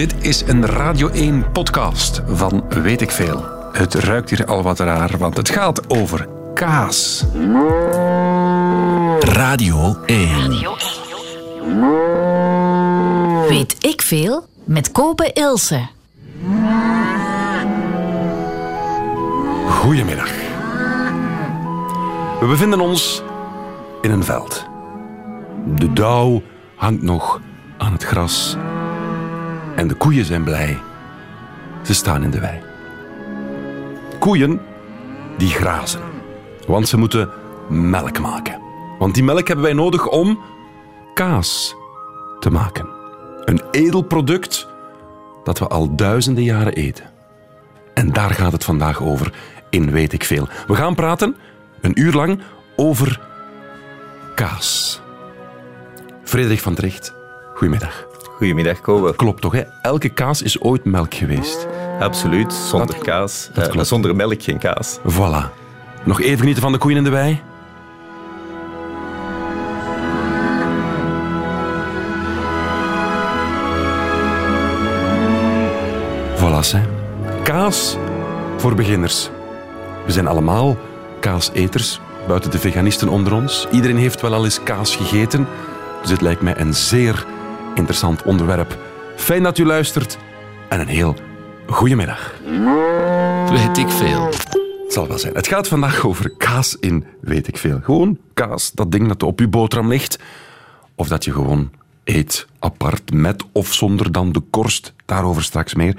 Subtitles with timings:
[0.00, 3.44] Dit is een Radio 1 podcast van Weet ik Veel.
[3.72, 7.24] Het ruikt hier al wat raar, want het gaat over kaas.
[9.18, 10.50] Radio 1.
[13.48, 15.88] Weet ik veel met Kopen Ilse.
[19.68, 20.30] Goedemiddag.
[22.40, 23.22] We bevinden ons
[24.02, 24.66] in een veld.
[25.66, 26.42] De dauw
[26.76, 27.40] hangt nog
[27.78, 28.56] aan het gras.
[29.80, 30.78] En de koeien zijn blij.
[31.82, 32.60] Ze staan in de wei.
[34.18, 34.60] Koeien
[35.38, 36.00] die grazen.
[36.66, 37.30] Want ze moeten
[37.68, 38.60] melk maken.
[38.98, 40.40] Want die melk hebben wij nodig om
[41.14, 41.74] kaas
[42.40, 42.88] te maken.
[43.44, 44.68] Een edel product
[45.44, 47.10] dat we al duizenden jaren eten.
[47.94, 49.32] En daar gaat het vandaag over
[49.70, 50.48] in Weet ik Veel.
[50.66, 51.36] We gaan praten
[51.80, 52.40] een uur lang
[52.76, 53.20] over
[54.34, 55.00] kaas.
[56.24, 57.14] Frederik van Tricht,
[57.54, 58.09] goedemiddag.
[58.40, 59.16] Goedemiddag, Kobe.
[59.16, 59.62] Klopt toch, hè?
[59.82, 61.66] Elke kaas is ooit melk geweest.
[61.98, 63.50] Absoluut, zonder Dat- kaas.
[63.52, 64.98] dat Eh, zonder melk geen kaas.
[64.98, 65.50] Voilà.
[66.04, 67.40] Nog even genieten van de koeien in de wei.
[76.36, 76.80] Voilà, hè.
[77.42, 77.96] Kaas
[78.56, 79.30] voor beginners.
[80.06, 80.76] We zijn allemaal
[81.20, 83.66] kaaseters, buiten de veganisten onder ons.
[83.70, 85.46] Iedereen heeft wel al eens kaas gegeten.
[86.02, 87.26] Dus het lijkt mij een zeer
[87.74, 88.78] interessant onderwerp.
[89.16, 90.18] Fijn dat u luistert
[90.68, 91.16] en een heel
[91.66, 92.34] goedemiddag.
[93.50, 94.24] Weet ik veel.
[94.24, 95.34] Het zal wel zijn.
[95.34, 97.80] Het gaat vandaag over kaas in weet ik veel.
[97.82, 100.18] Gewoon kaas, dat ding dat op je boterham ligt.
[100.94, 101.70] Of dat je gewoon
[102.04, 104.92] eet, apart, met of zonder dan de korst.
[105.04, 105.96] Daarover straks meer.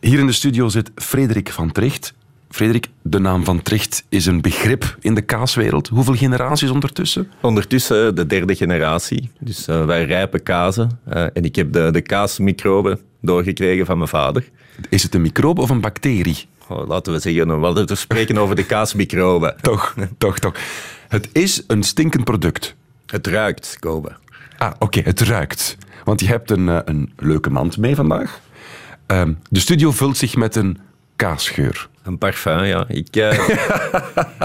[0.00, 2.14] Hier in de studio zit Frederik van Tricht.
[2.56, 5.88] Frederik, de naam van Tricht is een begrip in de kaaswereld.
[5.88, 7.30] Hoeveel generaties ondertussen?
[7.40, 9.30] Ondertussen de derde generatie.
[9.38, 11.00] Dus eh, wij rijpen kazen.
[11.04, 14.50] Eh, en ik heb de, de kaasmicroben doorgekregen van mijn vader.
[14.88, 16.46] Is het een microbe of een bacterie?
[16.68, 19.56] Oh, laten we zeggen, we spreken over de kaasmicroben.
[19.62, 20.54] Toch, toch, toch.
[21.08, 22.74] Het is een stinkend product.
[23.06, 24.16] Het ruikt, Kobe.
[24.58, 25.76] Ah, oké, het ruikt.
[26.04, 28.40] Want je hebt een, eh, een leuke mand mee vandaag.
[29.06, 30.78] Ehm, de studio vult zich met een
[31.16, 31.88] kaasgeur.
[32.06, 32.84] Een parfum, ja.
[32.88, 33.48] Ik, eh,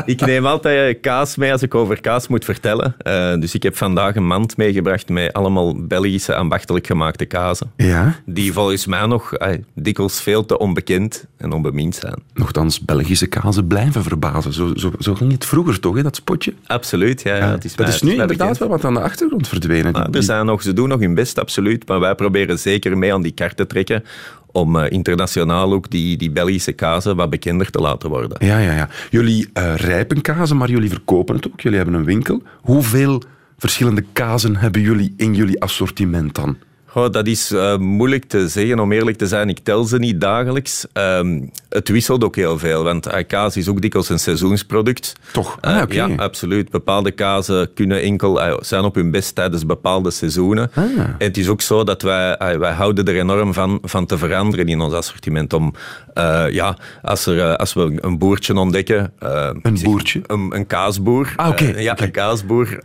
[0.05, 2.95] ik neem altijd kaas mee als ik over kaas moet vertellen.
[2.97, 7.71] Eh, dus ik heb vandaag een mand meegebracht met allemaal Belgische ambachtelijk gemaakte kazen.
[7.77, 8.15] Ja?
[8.25, 12.15] Die volgens mij nog eh, dikwijls veel te onbekend en onbemind zijn.
[12.33, 14.53] Nochtans, Belgische kazen blijven verbazen.
[14.53, 16.53] Zo, zo, zo ging het vroeger toch, hè, dat spotje?
[16.65, 17.35] Absoluut, ja.
[17.35, 18.57] ja, het is dat is nu inderdaad bekend.
[18.57, 19.91] wel wat aan de achtergrond verdwenen.
[19.91, 21.87] Maar er zijn nog, ze doen nog hun best, absoluut.
[21.87, 24.03] Maar wij proberen zeker mee aan die kaart te trekken
[24.51, 28.47] om eh, internationaal ook die, die Belgische kazen wat bekender te laten worden.
[28.47, 28.89] Ja, ja, ja.
[29.09, 31.61] Jullie eh, rijpen kazen, maar jullie verkopen het ook.
[31.61, 32.41] Jullie hebben een winkel.
[32.61, 33.21] Hoeveel
[33.57, 36.57] verschillende kazen hebben jullie in jullie assortiment dan?
[36.91, 39.49] Goh, dat is eh, moeilijk te zeggen, om eerlijk te zijn.
[39.49, 40.85] Ik tel ze niet dagelijks.
[40.93, 45.13] Ehm, het wisselt ook heel veel, want eh, kaas is ook dikwijls een seizoensproduct.
[45.33, 45.57] Toch?
[45.61, 45.93] Eh, Ah, oké.
[45.93, 46.69] Ja, absoluut.
[46.69, 50.71] Bepaalde kazen kunnen enkel eh, zijn op hun best tijdens bepaalde seizoenen.
[50.75, 50.83] Ah.
[50.83, 54.17] En het is ook zo dat wij, eh, wij houden er enorm van, van te
[54.17, 55.53] veranderen in ons assortiment.
[55.53, 55.73] Om,
[56.13, 59.13] eh, ja, als, er, eh, als we een boertje ontdekken...
[59.19, 60.21] eh, Een boertje?
[60.27, 61.33] Een, een kaasboer.
[61.35, 62.79] Ah, oké, Eh, ja, een kaasboer.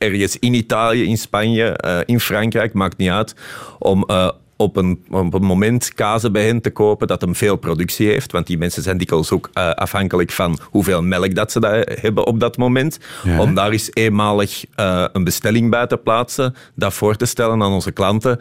[0.00, 3.34] Ergens in Italië, in Spanje, eh, in Frankrijk, maakt niet uit.
[3.78, 7.56] Om eh, op, een, op een moment kazen bij hen te kopen dat hem veel
[7.56, 8.32] productie heeft.
[8.32, 12.26] Want die mensen zijn dikwijls ook eh, afhankelijk van hoeveel melk dat ze daar hebben
[12.26, 12.98] op dat moment.
[13.22, 13.40] Ja.
[13.40, 14.64] Om daar eens eenmalig
[15.12, 18.40] een bestelling bij te plaatsen, dat voor te stellen aan onze klanten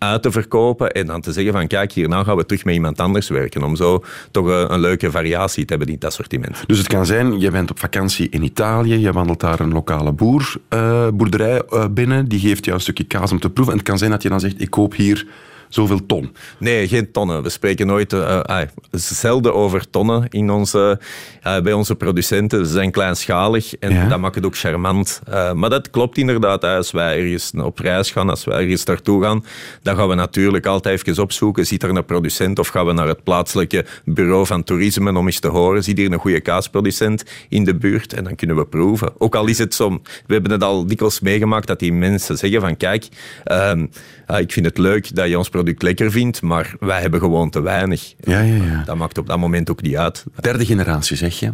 [0.00, 3.00] uit te verkopen en dan te zeggen van kijk, hierna gaan we terug met iemand
[3.00, 3.62] anders werken.
[3.62, 6.62] Om zo toch een leuke variatie te hebben in het assortiment.
[6.66, 10.12] Dus het kan zijn, je bent op vakantie in Italië, je wandelt daar een lokale
[10.12, 13.72] boer, eh, boerderij eh, binnen, die geeft jou een stukje kaas om te proeven.
[13.72, 15.26] En het kan zijn dat je dan zegt, ik koop hier
[15.70, 16.36] zoveel ton.
[16.58, 17.42] Nee, geen tonnen.
[17.42, 21.00] We spreken nooit, eh, ah, zelden over tonnen in onze,
[21.42, 22.66] eh, bij onze producenten.
[22.66, 24.08] Ze zijn kleinschalig en Ja.
[24.08, 25.20] dat maakt het ook charmant.
[25.26, 26.64] Eh, maar dat klopt inderdaad.
[26.64, 29.44] Als wij ergens op reis gaan, als wij ergens naartoe gaan,
[29.82, 31.66] dan gaan we natuurlijk altijd even opzoeken.
[31.66, 35.40] Ziet er een producent of gaan we naar het plaatselijke bureau van toerisme om eens
[35.40, 35.84] te horen.
[35.84, 38.12] Ziet hier een goede kaasproducent in de buurt?
[38.12, 39.12] En dan kunnen we proeven.
[39.18, 39.88] Ook al is het zo,
[40.26, 43.08] we hebben het al dikwijls meegemaakt dat die mensen zeggen van kijk,
[43.44, 43.86] ehm,
[44.30, 47.50] ah, ik vind het leuk dat je ons product lekker vindt, maar wij hebben gewoon
[47.50, 48.14] te weinig.
[48.20, 48.82] Ja, ja, ja.
[48.84, 50.24] Dat maakt op dat moment ook niet uit.
[50.40, 51.52] Derde generatie, zeg je.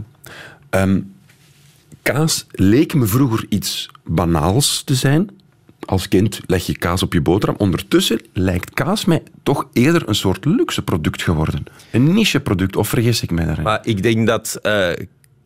[0.70, 1.00] Ehm,
[2.02, 5.30] kaas leek me vroeger iets banaals te zijn.
[5.84, 7.58] Als kind leg je kaas op je boterham.
[7.58, 11.64] Ondertussen lijkt kaas mij toch eerder een soort luxe product geworden.
[11.90, 13.64] Een niche product, of vergis ik mij daarin?
[13.64, 14.88] Maar ik denk dat eh,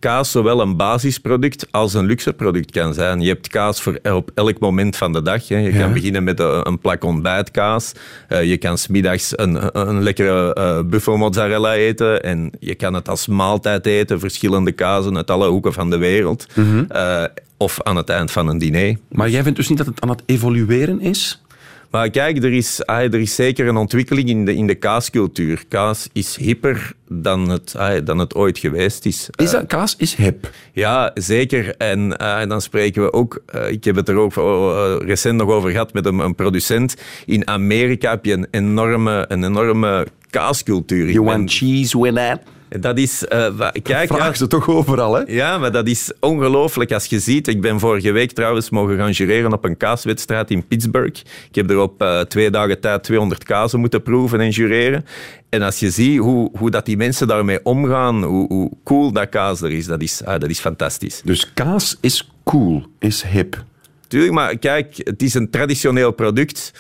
[0.01, 3.21] kaas zowel een basisproduct als een luxe product kan zijn.
[3.21, 5.49] Je hebt kaas voor op elk moment van de dag.
[5.49, 5.57] Hè.
[5.57, 5.79] Je Ja.
[5.81, 7.93] kan beginnen met een, een plak ontbijtkaas.
[8.29, 12.23] Eh, je kan smiddags een, een lekkere eh buffel mozzarella eten.
[12.23, 16.47] En je kan het als maaltijd eten, verschillende kazen uit alle hoeken van de wereld.
[16.89, 17.25] Eh,
[17.57, 18.97] of aan het eind van een diner.
[19.09, 21.43] Maar jij vindt dus niet dat het aan het evolueren is?
[21.91, 25.63] Maar kijk, er is, ah, er is zeker een ontwikkeling in de, in de kaascultuur.
[25.69, 29.29] Kaas is hipper dan het, ah, dan het ooit geweest is.
[29.37, 30.51] Is dat, kaas is hip.
[30.73, 31.77] Ja, zeker.
[31.77, 35.51] En eh, dan spreken we ook, eh, ik heb het er ook eh, recent nog
[35.51, 36.97] over gehad met een, een producent.
[37.27, 41.11] In Amerika heb je een enorme, een enorme kaascultuur.
[41.11, 42.41] You ben- want cheese with that?
[42.79, 45.23] Dat is, eh, kijk, Vraag ze toch overal, hè?
[45.27, 47.49] ja, maar dat is ongelooflijk als je ziet.
[47.49, 51.21] Ik ben vorige week trouwens mogen gaan jureren op een kaaswedstrijd in Pittsburgh.
[51.49, 55.05] Ik heb er op eh, twee dagen tijd 200 kazen moeten proeven en jureren.
[55.49, 59.29] En als je ziet hoe, hoe dat die mensen daarmee omgaan, hoe, hoe cool dat
[59.29, 61.21] kaas er is, dat is, ah, dat is fantastisch.
[61.25, 63.65] Dus kaas is cool, is hip.
[64.09, 66.73] Tuurlijk, maar kijk, het is een traditioneel product.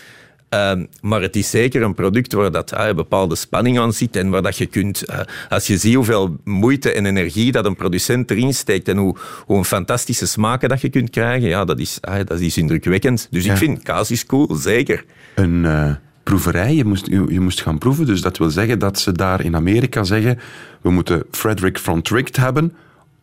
[0.50, 4.16] Ehm, maar het is zeker een product waar dat, ah, een bepaalde spanning aan zit
[4.16, 5.04] en waar dat je kunt...
[5.04, 5.18] eh,
[5.48, 9.16] als je ziet hoeveel moeite en energie dat een producent erin steekt en hoe,
[9.46, 13.28] hoe een fantastische smaken dat je kunt krijgen, ja, dat is, ah, dat is indrukwekkend.
[13.30, 13.52] Dus Ja.
[13.52, 15.04] ik vind kaas is cool, zeker.
[15.34, 15.90] Een eh,
[16.22, 18.06] proeverij, je moest, je, je moest gaan proeven.
[18.06, 20.38] Dus dat wil zeggen dat ze daar in Amerika zeggen...
[20.80, 22.72] we moeten Frederick van Tricht hebben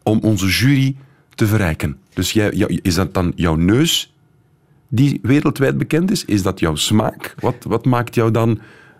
[0.03, 0.95] om onze jury
[1.35, 1.97] te verrijken.
[2.13, 4.13] Dus jij, jou- is dat dan jouw neus
[4.88, 6.25] die wereldwijd bekend is?
[6.25, 7.36] Is dat jouw smaak?
[7.39, 8.60] Wat, wat maakt jou dan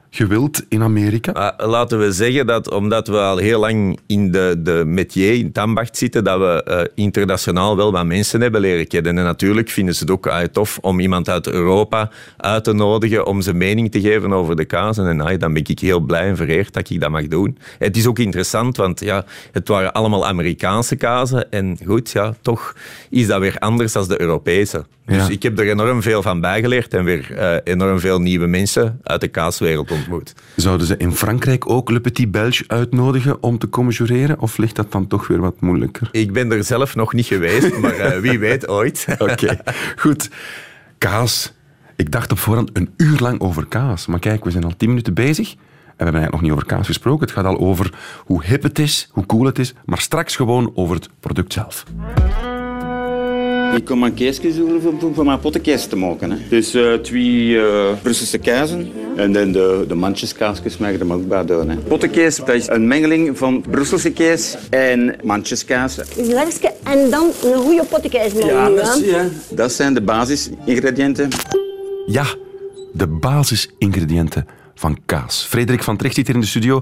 [0.10, 1.54] gewild in Amerika?
[1.58, 5.58] Laten we zeggen dat omdat we al heel lang in de, de métier, in het
[5.58, 9.18] ambacht zitten, dat we eh, internationaal wel wat mensen hebben leren kennen.
[9.18, 13.26] En natuurlijk vinden ze het ook ah, tof om iemand uit Europa uit te nodigen
[13.26, 15.08] om zijn mening te geven over de kazen.
[15.08, 17.58] En dan ben ik heel blij en vereerd dat ik dat mag doen.
[17.78, 21.52] Het is ook interessant, want ja, het waren allemaal Amerikaanse kazen.
[21.52, 22.76] En goed, ja, toch
[23.10, 24.86] is dat weer anders dan de Europese.
[25.08, 25.30] Dus Ja.
[25.30, 29.22] ik heb er enorm veel van bijgeleerd en weer eh, enorm veel nieuwe mensen uit
[29.22, 30.34] de kaaswereld ontmoet.
[30.56, 34.40] Zouden ze in Frankrijk ook Le Petit Belge uitnodigen om te komen jureren?
[34.40, 36.10] Of ligt dat dan toch weer wat moeilijker?
[36.12, 39.06] Ik ben er zelf nog niet geweest, maar eh, wie weet ooit.
[39.18, 39.58] Oké,
[39.96, 40.30] goed.
[40.98, 41.54] Kaas.
[41.96, 44.06] Ik dacht op voorhand een uur lang over kaas.
[44.08, 45.52] Maar kijk, we zijn al tien minuten bezig.
[45.52, 45.58] En
[45.98, 47.26] we hebben eigenlijk nog niet over kaas gesproken.
[47.26, 47.94] Het gaat al over
[48.26, 49.74] hoe hip het is, hoe cool het is.
[49.86, 51.84] Maar straks gewoon over het product zelf.
[53.76, 56.32] Ik kom een keesje zoeken mijn pottenkees te maken.
[56.32, 56.38] Hè.
[56.50, 61.28] Dus eh, twee eh, Brusselse kazen en dan de, de mandjeskaasjes mag je er ook
[61.28, 61.70] bij doen.
[61.70, 61.76] Hè.
[61.76, 65.96] Pottenkees, dat is een mengeling van Brusselse kees en mandjeskaas.
[66.16, 69.28] Glasje en dan een goede pottekijs Ja, merci, hè.
[69.50, 71.30] Dat zijn de basisingrediënten.
[72.08, 72.26] Ja,
[72.94, 75.46] de basisingrediënten van kaas.
[75.50, 76.82] Frederik van Tricht zit hier in de studio.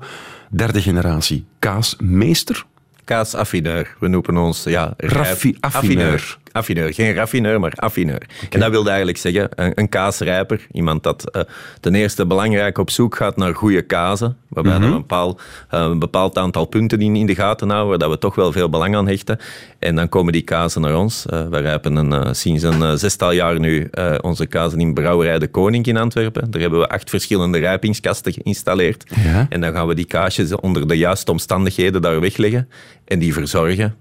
[0.49, 2.65] Derde generatie kaasmeester.
[3.03, 3.95] Kaasaffineur.
[3.99, 6.93] We noemen ons ja, Raffi- rijp- affineur.
[6.93, 8.21] Geen raffineur, maar affineur.
[8.49, 10.67] En dat wilde eigenlijk zeggen, een, een kaasrijper.
[10.71, 11.41] Iemand dat eh,
[11.79, 14.37] ten eerste belangrijk op zoek gaat naar goede kazen.
[14.47, 14.81] Waarbij Mhm.
[14.81, 18.09] we een, bepaald, eh, een bepaald aantal punten in, in de gaten houden, waar dat
[18.09, 19.39] we toch wel veel belang aan hechten.
[19.79, 21.25] En dan komen die kazen naar ons.
[21.25, 23.89] Eh we rijpen een, sinds een zestal jaar nu
[24.21, 26.51] onze kazen in Brouwerij de Koning in Antwerpen.
[26.51, 29.03] Daar hebben we acht verschillende rijpingskasten geïnstalleerd.
[29.23, 29.45] Ja.
[29.49, 32.69] En dan gaan we die kaasjes onder de juiste omstandigheden daar wegleggen
[33.05, 33.95] en die verzorgen.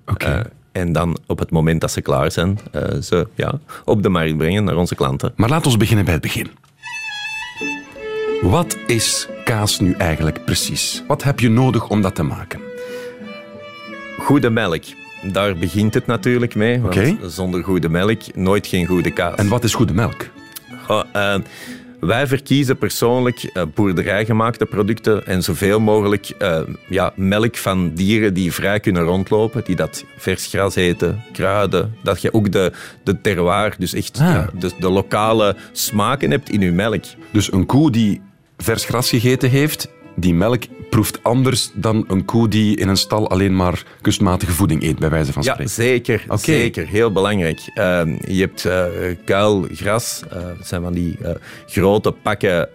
[0.75, 4.37] En dan op het moment dat ze klaar zijn, eh, ze ja, op de markt
[4.37, 5.33] brengen naar onze klanten.
[5.37, 6.51] Maar laten we beginnen bij het begin.
[8.43, 11.03] Wat is kaas nu eigenlijk precies?
[11.07, 12.61] Wat heb je nodig om dat te maken?
[14.19, 14.83] Goede melk.
[15.33, 16.81] Daar begint het natuurlijk mee.
[16.81, 17.29] Want Oké.
[17.29, 19.35] zonder goede melk nooit geen goede kaas.
[19.35, 20.27] En wat is goede melk?
[21.13, 21.35] Eh,
[22.07, 28.53] wij verkiezen persoonlijk eh, boerderijgemaakte producten en zoveel mogelijk eh, ja, melk van dieren die
[28.53, 33.75] vrij kunnen rondlopen, die dat vers gras eten, kruiden, dat je ook de, de terroir,
[33.79, 34.27] dus echt Ah.
[34.27, 37.05] ja, de, de lokale smaken hebt in je melk.
[37.31, 38.21] Dus een koe die
[38.57, 43.31] vers gras gegeten heeft, die melk proeft anders dan een koe die in een stal
[43.31, 45.73] alleen maar kunstmatige voeding eet, bij wijze van Ja, spreken.
[45.75, 46.25] zeker.
[46.29, 46.39] Oké.
[46.39, 46.87] Zeker.
[46.87, 47.61] Heel belangrijk.
[47.75, 48.85] Ehm, je hebt eh
[49.25, 50.23] kuilgras.
[50.31, 51.31] eh, dat zijn van die eh,
[51.67, 52.69] grote pakken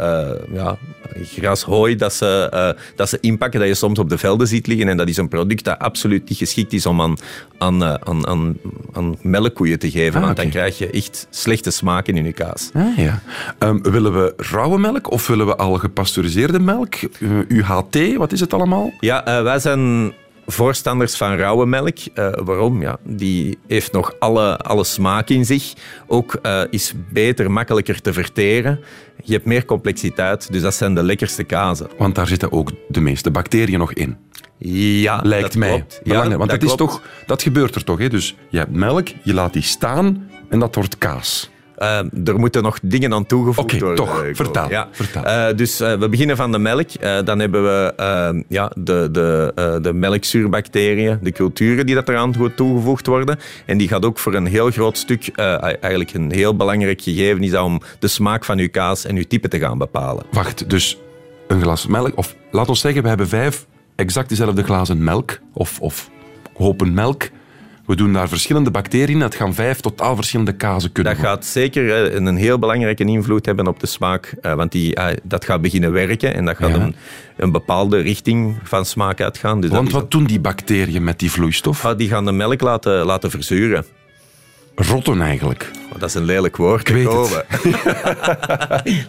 [0.54, 0.78] ja,
[1.24, 4.88] grashooi dat ze, dat ze inpakken, dat je soms op de velden ziet liggen.
[4.88, 7.16] En dat is een product dat absoluut niet geschikt is om aan,
[7.60, 8.58] aan, eh, aan, aan,
[8.94, 10.20] aan melkkoeien te geven.
[10.20, 12.70] Ah, want dan krijg je echt slechte smaken in je kaas.
[12.74, 13.22] Ah, ja.
[13.58, 16.96] Ehm, willen we rauwe melk of willen we al gepasteuriseerde melk?
[16.96, 18.92] Eh, UHT, wat is het allemaal?
[19.00, 20.14] Ja, eh, wij zijn
[20.52, 21.98] voorstanders van rauwe melk.
[22.14, 22.82] Eh, waarom?
[22.82, 25.74] Ja, die heeft nog alle, alle smaak in zich.
[26.08, 28.80] Ook eh, is beter, makkelijker te verteren.
[29.24, 31.88] Je hebt meer complexiteit, dus dat zijn de lekkerste kazen.
[31.98, 34.18] Want daar zitten ook de meeste bacteriën nog in.
[35.02, 35.70] Ja, Lijkt dat mij.
[35.70, 35.94] klopt.
[35.94, 38.00] Ja, Belangrijk, want dat, is toch, dat gebeurt er toch.
[38.00, 38.10] Hè?
[38.10, 41.50] Dus je hebt melk, je laat die staan en dat wordt kaas.
[41.80, 43.96] Eh, er moeten nog dingen aan toegevoegd Oké, worden.
[44.06, 44.24] toch.
[44.24, 44.88] eh, Vertel, Ja.
[44.92, 45.24] vertel.
[45.24, 46.88] Eh, dus we beginnen van de melk.
[47.26, 47.94] Dan hebben we
[48.48, 53.40] ja, de, de, de melkzuurbacteriën, de culturen die dat eraan toe- toegevoegd worden.
[53.66, 57.52] En die gaat ook voor een heel groot stuk, eigenlijk een heel belangrijk gegeven, is
[57.52, 60.24] dat om de smaak van uw kaas en uw type te gaan bepalen.
[60.32, 60.98] Wacht, dus
[61.48, 65.80] een glas melk, of laat ons zeggen, we hebben vijf exact dezelfde glazen melk, of,
[65.82, 66.10] of
[66.54, 67.30] hopen melk.
[67.90, 72.16] We doen daar verschillende bacteriën dat gaan vijf totaal verschillende kazen kunnen Dat gaat zeker
[72.16, 75.92] een heel belangrijke invloed hebben op de smaak, eh, want die, eh, dat gaat beginnen
[75.92, 76.76] werken en dat gaat Ja.
[76.76, 76.96] een,
[77.38, 79.62] een bepaalde richting van smaak uitgaan.
[79.62, 81.86] Dus Want is wat doen die bacteriën met die vloeistof?
[81.86, 83.86] Ah, die gaan de melk laten, laten verzuren.
[84.76, 85.72] Rotten eigenlijk.
[86.00, 86.90] Dat is een lelijk woord.
[86.90, 87.06] Ik weet.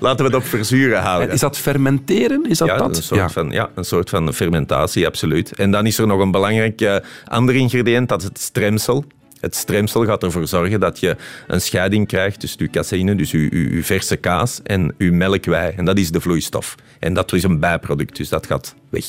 [0.01, 1.31] Laten we het op verzuren houden.
[1.31, 2.45] Is dat fermenteren?
[2.49, 2.97] Is dat ja, dat?
[2.97, 5.55] Een soort Van, ja, een soort van fermentatie, absoluut.
[5.55, 9.05] En dan is er nog een belangrijk eh, ander ingrediënt, dat is het stremsel.
[9.41, 11.17] Het stremsel gaat ervoor zorgen dat je
[11.47, 15.73] een scheiding krijgt tussen je caseïne, dus je, je, je verse kaas, en je melkwei.
[15.77, 16.75] En dat is de vloeistof.
[16.99, 19.05] En dat is een bijproduct, dus dat gaat weg.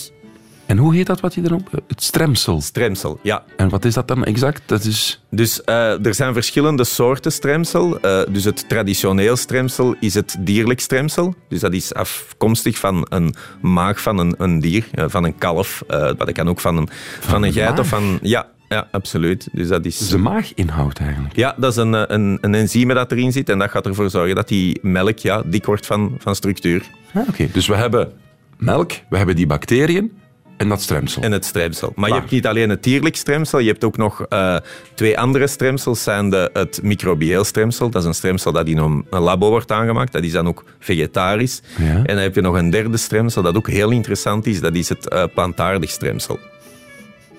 [0.72, 1.70] En hoe heet dat wat je erop...
[1.88, 2.62] Het stremsel.
[2.62, 3.44] Stremsel, ja.
[3.58, 4.62] En wat is dat dan exact?
[4.66, 5.24] Dat is...
[5.30, 8.00] Dus eh, er zijn verschillende soorten stremsel.
[8.00, 11.36] Eh, dus het traditioneel stremsel is het dierlijk stremsel.
[11.48, 15.84] Dus dat is afkomstig van een maag van een, een dier, eh, van een kalf.
[15.88, 18.20] eh dat kan ook van een, van een een geit of van...
[18.22, 19.48] Ja, ja, absoluut.
[19.52, 20.08] Dus dat is...
[20.08, 21.36] De maaginhoud eigenlijk.
[21.36, 24.10] Ja, dat is een, eh, een, een enzyme dat erin zit en dat gaat ervoor
[24.10, 26.84] zorgen dat die melk ja, dik wordt van, van structuur.
[27.14, 28.12] Ah, Oké, dus we hebben
[28.58, 30.20] melk, we hebben die bacteriën
[30.62, 31.22] en dat stremsel.
[31.22, 31.92] En het stremsel.
[31.96, 34.56] Maar je hebt niet alleen het dierlijk stremsel, je hebt ook nog eh,
[34.94, 36.04] twee andere stremsels.
[36.04, 40.12] Zijn de, het microbieel stremsel, dat is een stremsel dat in een, labo wordt aangemaakt.
[40.12, 41.62] Dat is dan ook vegetarisch.
[41.78, 41.86] Ja.
[41.86, 44.60] En dan heb je nog een derde stremsel dat ook heel interessant is.
[44.60, 46.40] Dat is het eh, plantaardig stremsel.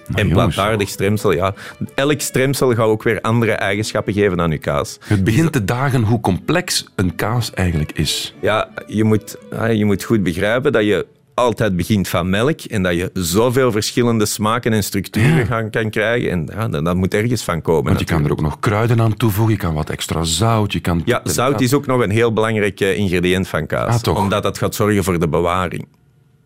[0.07, 0.33] en jongens.
[0.33, 1.55] plantaardig stremsel, ja.
[1.95, 4.99] Elk stremsel gaat ook weer andere eigenschappen geven aan je kaas.
[5.05, 8.35] Het begint te dagen hoe complex een kaas eigenlijk is.
[8.41, 12.83] Ja, je moet, ah, je moet goed begrijpen dat je altijd begint van melk en
[12.83, 15.45] dat je zoveel verschillende smaken en structuren Ja.
[15.45, 16.31] gaan, kan krijgen.
[16.31, 17.85] En ja, dat, moet ergens van komen.
[17.85, 20.81] Want je kan er ook nog kruiden aan toevoegen, je kan wat extra zout, je
[20.81, 21.03] kan...
[21.05, 23.95] Ja, zout is ook nog een heel belangrijk eh, ingrediënt van kaas.
[23.95, 24.19] Ah, toch?
[24.19, 25.87] Omdat dat gaat zorgen voor de bewaring.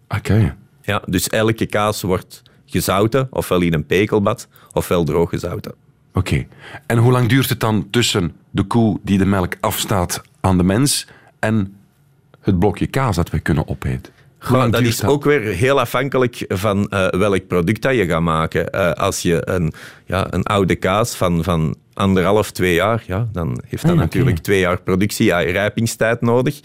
[0.08, 0.56] Oké.
[0.82, 5.74] Ja, dus elke kaas wordt gezouten, ofwel in een pekelbad, ofwel droog gezouten.
[6.12, 6.46] Oké.
[6.86, 10.62] En hoe lang duurt het dan tussen de koe die de melk afstaat aan de
[10.62, 11.06] mens
[11.38, 11.76] en
[12.40, 14.12] het blokje kaas dat we kunnen opeten?
[14.48, 18.70] Lang dat is ook weer heel afhankelijk van eh, welk product dat je gaat maken.
[18.70, 19.72] Eh, als je een,
[20.06, 24.02] ja, een oude kaas van, van anderhalf, twee jaar, ja, dan heeft dat Ah, ja,
[24.02, 26.60] natuurlijk twee jaar productie, ja, rijpingstijd nodig.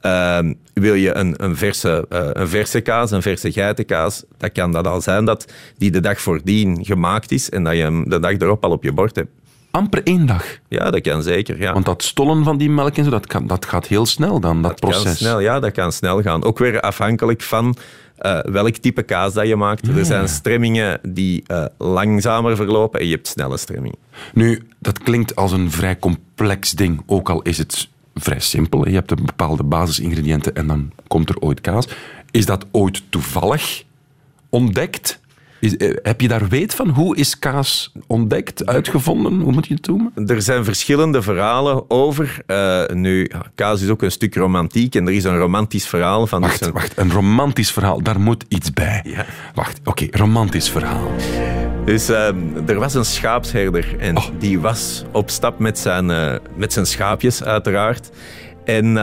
[0.00, 4.72] Ehm, wil je een, een, verse, eh, een verse kaas, een verse geitenkaas, dan kan
[4.72, 8.18] dat al zijn dat die de dag voordien gemaakt is en dat je hem de
[8.18, 9.30] dag erop al op je bord hebt.
[9.76, 10.44] Amper één dag.
[10.68, 11.60] Ja, dat kan zeker.
[11.60, 11.72] Ja.
[11.72, 14.62] Want dat stollen van die melk en zo, dat, kan, dat gaat heel snel dan,
[14.62, 15.18] dat, Kan proces.
[15.18, 16.44] snel, ja, dat kan snel gaan.
[16.44, 17.76] Ook weer afhankelijk van
[18.16, 19.88] eh, welk type kaas dat je maakt.
[19.88, 23.98] Er zijn stremmingen die eh, langzamer verlopen en je hebt snelle stremmingen.
[24.34, 28.88] Nu, dat klinkt als een vrij complex ding, ook al is het vrij simpel.
[28.88, 31.88] Je hebt een bepaalde basisingrediënten en dan komt er ooit kaas.
[32.30, 33.82] Is dat ooit toevallig
[34.48, 35.20] ontdekt?
[35.66, 36.88] Is, eh, heb je daar weet van?
[36.88, 39.40] Hoe is kaas ontdekt, uitgevonden?
[39.40, 40.12] Hoe moet je het noemen?
[40.26, 42.38] Er zijn verschillende verhalen over.
[42.46, 46.40] Eh, nu, kaas is ook een stuk romantiek en er is een romantisch verhaal van...
[46.40, 49.00] Wacht, dus een- wacht, een romantisch verhaal, daar moet iets bij.
[49.04, 49.24] Ja.
[49.54, 51.10] Wacht, oké, romantisch verhaal.
[51.84, 52.28] Dus eh,
[52.66, 54.24] er was een schaapsherder en Oh.
[54.38, 58.10] die was op stap met zijn, eh, met zijn schaapjes, uiteraard.
[58.64, 58.94] En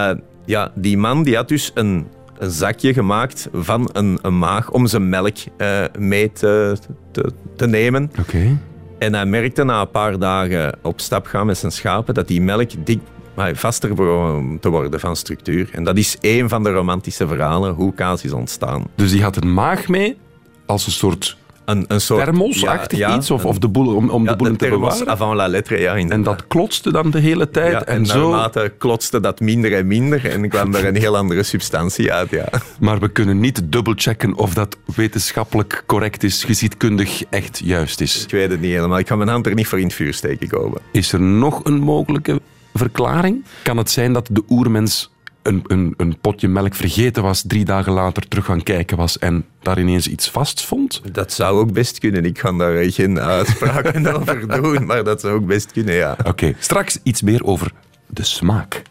[0.46, 2.08] ja, die man die had dus een,
[2.44, 6.78] een zakje gemaakt van een, een maag om zijn melk eh, mee te,
[7.12, 8.12] te, te nemen.
[8.20, 8.58] Oké.
[9.00, 12.42] En hij merkte na een paar dagen op stap gaan met zijn schapen dat die
[12.42, 13.02] melk dik,
[13.36, 15.70] maar vaster begon te worden van structuur.
[15.72, 18.84] En dat is één van de romantische verhalen hoe kaas is ontstaan.
[18.96, 20.18] Dus die had een maag mee
[20.66, 23.96] als een soort Een, een soort thermosachtig ja, ja, iets, of, een- of de boel,
[23.96, 25.08] om, om ja, de boel de te bewaren.
[25.08, 25.96] avant la lettre, ja.
[25.96, 27.74] En dat klotste dan de hele tijd.
[27.84, 28.30] En en zo.
[28.30, 32.30] naarmate klotste dat minder en minder en kwam er een heel andere substantie uit.
[32.30, 32.50] Ja.
[32.80, 38.24] Maar we kunnen niet dubbelchecken of dat wetenschappelijk correct is, geschiedkundig echt juist is.
[38.24, 38.98] Ik weet het niet helemaal.
[39.00, 40.82] Ik ga mijn hand er niet voor in het vuur steken komen.
[40.92, 42.42] Is er nog een mogelijke
[42.74, 43.44] verklaring?
[43.64, 45.12] Kan het zijn dat de oermens
[45.44, 49.46] een, een, een potje melk vergeten was, drie dagen later terug gaan kijken was en
[49.62, 51.02] daar ineens iets vast vond?
[51.12, 52.26] Dat zou ook best kunnen.
[52.26, 56.18] Ik ga daar geen uitspraken over doen, maar dat zou ook best kunnen, ja.
[56.24, 57.72] Oké, straks iets meer over
[58.08, 58.82] de smaak.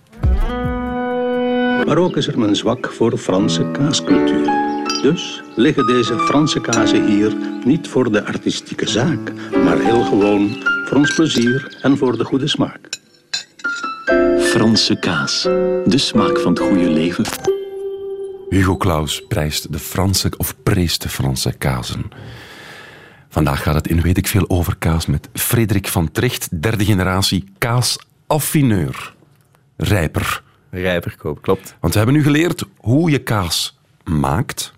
[1.86, 4.62] Maar ook is er een zwak voor Franse kaascultuur.
[5.02, 9.32] Dus liggen deze Franse kazen hier niet voor de artistieke zaak,
[9.64, 12.91] maar heel gewoon voor ons plezier en voor de goede smaak.
[14.62, 15.42] Franse kaas.
[15.84, 17.24] De smaak van het goede leven.
[18.48, 22.10] Hugo Claus prijst de Franse, of preest de Franse kazen.
[23.28, 27.44] Vandaag gaat het in Weet ik Veel over kaas met Frederik van Tricht, derde generatie
[27.58, 29.14] kaasaffineur.
[29.76, 30.42] Rijper.
[30.70, 31.76] Rijperkoop, klopt.
[31.80, 34.72] Want we hebben nu geleerd hoe je kaas maakt.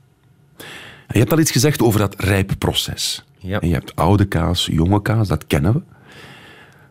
[0.57, 0.65] En
[1.07, 3.25] je hebt al iets gezegd over dat rijpproces.
[3.39, 3.61] Ja.
[3.61, 5.94] En je hebt oude kaas, jonge kaas, dat kennen we.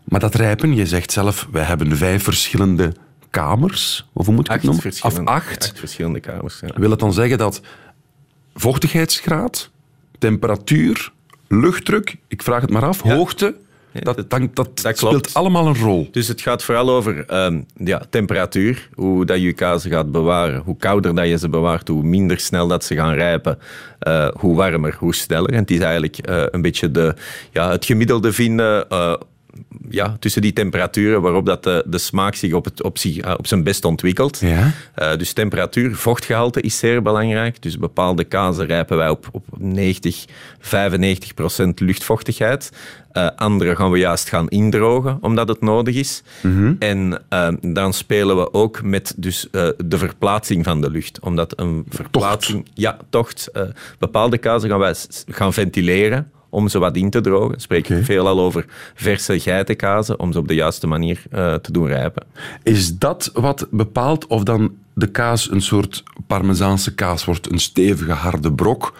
[0.04, 2.94] Maar dat rijpen, je zegt zelf, wij hebben vijf verschillende
[3.30, 4.06] kamers.
[4.14, 4.86] Of hoe moet ik het Acht noemen?
[4.86, 5.48] Of verschillende, acht.
[5.66, 6.60] acht verschillende kamers.
[6.60, 6.80] Ja.
[6.80, 7.62] Wil het dan zeggen dat
[8.56, 9.70] vochtigheidsgraad,
[10.20, 11.12] temperatuur,
[11.48, 13.16] luchtdruk, ik vraag het maar af, Ja.
[13.16, 13.56] hoogte,
[13.94, 15.34] dat, dat- dat, dat, dat speelt klopt.
[15.34, 16.08] allemaal een rol.
[16.12, 20.62] Dus het gaat vooral over ehm, ja, temperatuur, hoe dat je je kazen gaat bewaren.
[20.66, 23.60] Hoe kouder dat je ze bewaart, hoe minder snel dat ze gaan rijpen.
[24.00, 25.50] Eh, hoe warmer, hoe sneller.
[25.50, 27.16] En het is eigenlijk eh, een beetje de,
[27.52, 29.14] ja, het gemiddelde vinden eh,
[29.90, 33.34] ja, tussen die temperaturen waarop dat de, de smaak zich op, het, op, zich, eh,
[33.38, 34.40] op zijn best ontwikkelt.
[34.40, 34.72] Ja.
[34.96, 37.62] Eh, dus temperatuur, vochtgehalte is zeer belangrijk.
[37.62, 40.26] Dus bepaalde kazen rijpen wij op, op 90,
[40.60, 42.72] 95 procent luchtvochtigheid.
[43.12, 46.24] Eh, andere gaan we juist gaan indrogen, omdat het nodig is.
[46.80, 51.20] En eh, dan spelen we ook met dus, de verplaatsing van de lucht.
[51.20, 52.68] Omdat een verplaatsing...
[52.74, 53.52] Ja, tocht.
[54.00, 54.96] bepaalde kazen gaan wij
[55.28, 57.60] gaan ventileren om ze wat in te drogen.
[57.60, 58.04] Spreek Oké.
[58.04, 62.26] veelal over verse geitenkazen, om ze op de juiste manier eh, te doen rijpen.
[62.64, 68.12] Is dat wat bepaalt of dan de kaas een soort parmezaanse kaas wordt, een stevige
[68.12, 68.94] harde brok,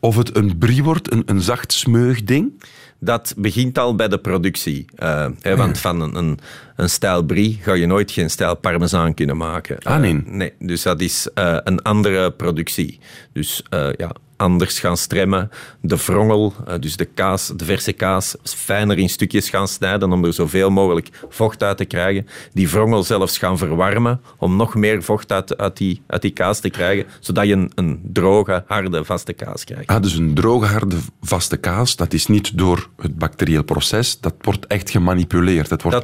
[0.00, 2.62] of het een brie wordt, een, een zacht smeug ding?
[3.00, 4.84] Dat begint al bij de productie.
[4.94, 6.38] Eh, hè, want van een, een,
[6.78, 9.78] een stijl brie ga je nooit geen stijl parmezaan kunnen maken.
[9.82, 10.22] Ah, Eh, nee.
[10.26, 10.52] nee.
[10.58, 12.98] Dus dat is eh, een andere productie.
[13.32, 15.50] Dus eh, ja, anders gaan stremmen.
[15.80, 20.32] De vrongel, dus de kaas, de verse kaas, fijner in stukjes gaan snijden om er
[20.32, 22.26] zoveel mogelijk vocht uit te krijgen.
[22.52, 26.60] Die vrongel zelfs gaan verwarmen om nog meer vocht uit, uit, die, uit die kaas
[26.60, 29.86] te krijgen, zodat je een, een droge, harde, vaste kaas krijgt.
[29.86, 34.34] Ah, dus een droge, harde, vaste kaas, dat is niet door het bacterieel proces, dat
[34.40, 35.68] wordt echt gemanipuleerd.
[35.68, 35.96] Dat wordt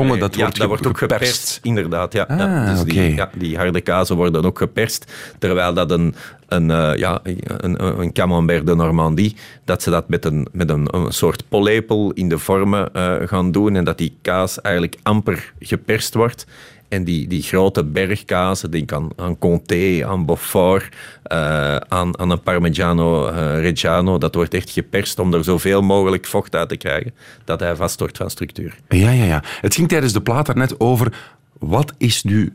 [0.00, 0.20] gemanipuleerd.
[0.20, 1.22] dat ja, wordt, dat wordt ook geperst.
[1.22, 1.58] geperst.
[1.62, 2.22] Inderdaad, ja.
[2.22, 2.70] Ah, ja.
[2.70, 2.90] Dus oké.
[2.90, 6.14] die, ja, die harde kazen worden ook geperst, terwijl dat een,
[6.48, 10.88] een, eh, ja, een, een camembert de Normandie, dat ze dat met een, met een,
[10.90, 15.52] een soort pollepel in de vormen eh, gaan doen en dat die kaas eigenlijk amper
[15.58, 16.46] geperst wordt.
[16.94, 22.42] En die, die grote bergkazen, denk aan, aan Comté, aan Beaufort, eh, aan, aan een
[22.42, 27.14] Parmigiano eh, Reggiano, dat wordt echt geperst om er zoveel mogelijk vocht uit te krijgen,
[27.44, 28.78] dat hij vast wordt van structuur.
[28.88, 29.42] Ja, ja, ja.
[29.60, 31.12] Het ging tijdens de plaat daarnet over
[31.58, 32.52] wat is nu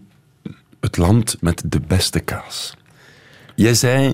[0.79, 2.73] het land met de beste kaas?
[3.55, 4.13] Jij zei...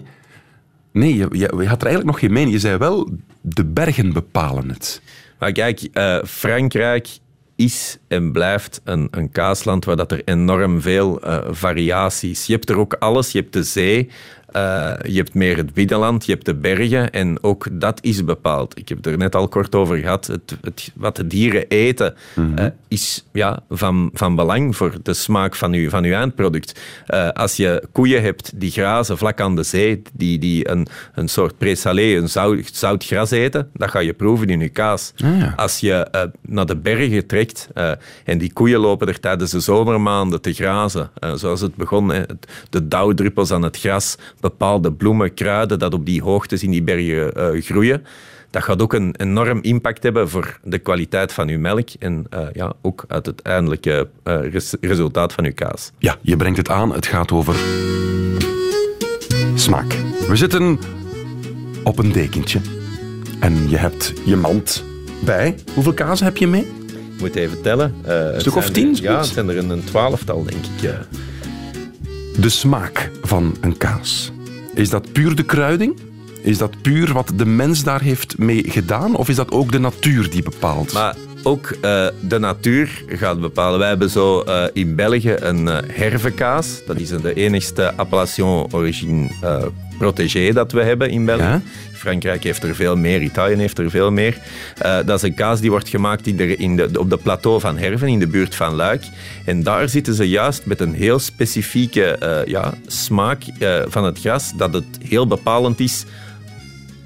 [0.91, 2.51] Nee, je, je, je had er eigenlijk nog geen mening.
[2.51, 3.09] Je zei wel,
[3.41, 5.01] de bergen bepalen het.
[5.39, 7.07] Maar kijk, eh, Frankrijk
[7.55, 12.45] is en blijft een, een kaasland waar dat er enorm veel eh, variaties.
[12.45, 13.31] Je hebt er ook alles.
[13.31, 14.09] Je hebt de zee,
[14.55, 18.77] eh, je hebt meer het binnenland, je hebt de bergen en ook dat is bepaald.
[18.77, 20.27] Ik heb het er net al kort over gehad.
[20.27, 22.15] Het, het, wat de dieren eten
[22.55, 26.79] eh, is ja, van, van belang voor de smaak van uw, van uw eindproduct.
[27.05, 31.27] Eh, als je koeien hebt die grazen vlak aan de zee, die, die een, een
[31.27, 35.13] soort présalé, een zout, zout gras eten, dat ga je proeven in je kaas.
[35.23, 35.53] Ah, ja.
[35.55, 36.07] Als je
[36.41, 37.67] naar de bergen trekt
[38.23, 42.21] en die koeien lopen er tijdens de zomermaanden te grazen, zoals het begon, hè,
[42.69, 44.17] de dauwdruppels aan het gras,
[44.49, 48.03] bepaalde bloemen, kruiden dat op die hoogtes in die bergen eh, groeien,
[48.49, 52.39] dat gaat ook een enorm impact hebben voor de kwaliteit van uw melk en eh,
[52.53, 55.91] ja, ook uit het eindelijke eh, res- resultaat van uw kaas.
[55.99, 56.93] Ja, je brengt het aan.
[56.93, 57.55] Het gaat over
[59.55, 59.95] smaak.
[60.27, 60.79] We zitten
[61.83, 62.59] op een dekentje.
[63.39, 64.83] En je hebt je mand
[65.25, 65.55] bij.
[65.73, 66.61] Hoeveel kazen heb je mee?
[67.15, 67.93] Ik moet even tellen.
[68.03, 70.81] Het stuk of tien, er- Ja, het zijn er een, een twaalftal, denk ik.
[70.81, 70.99] ja.
[72.39, 74.31] De smaak van een kaas.
[74.75, 75.99] Is dat puur de kruiding?
[76.41, 79.15] Is dat puur wat de mens daar heeft mee gedaan?
[79.15, 80.93] Of is dat ook de natuur die bepaalt?
[81.45, 83.79] Ook eh, de natuur gaat bepalen.
[83.79, 86.81] Wij hebben zo eh, in België een uh, hervenkaas.
[86.85, 89.63] Dat is de enigste appellation origine uh,
[89.97, 91.43] protégé dat we hebben in België.
[91.43, 91.61] Ja?
[91.93, 94.37] Frankrijk heeft er veel meer, Italië heeft er veel meer.
[94.85, 97.59] Uh, dat is een kaas die wordt gemaakt in de, in de, op de plateau
[97.59, 99.03] van Herven, in de buurt van Luik.
[99.45, 104.19] En daar zitten ze juist met een heel specifieke uh, ja, smaak uh, van het
[104.19, 106.05] gras, dat het heel bepalend is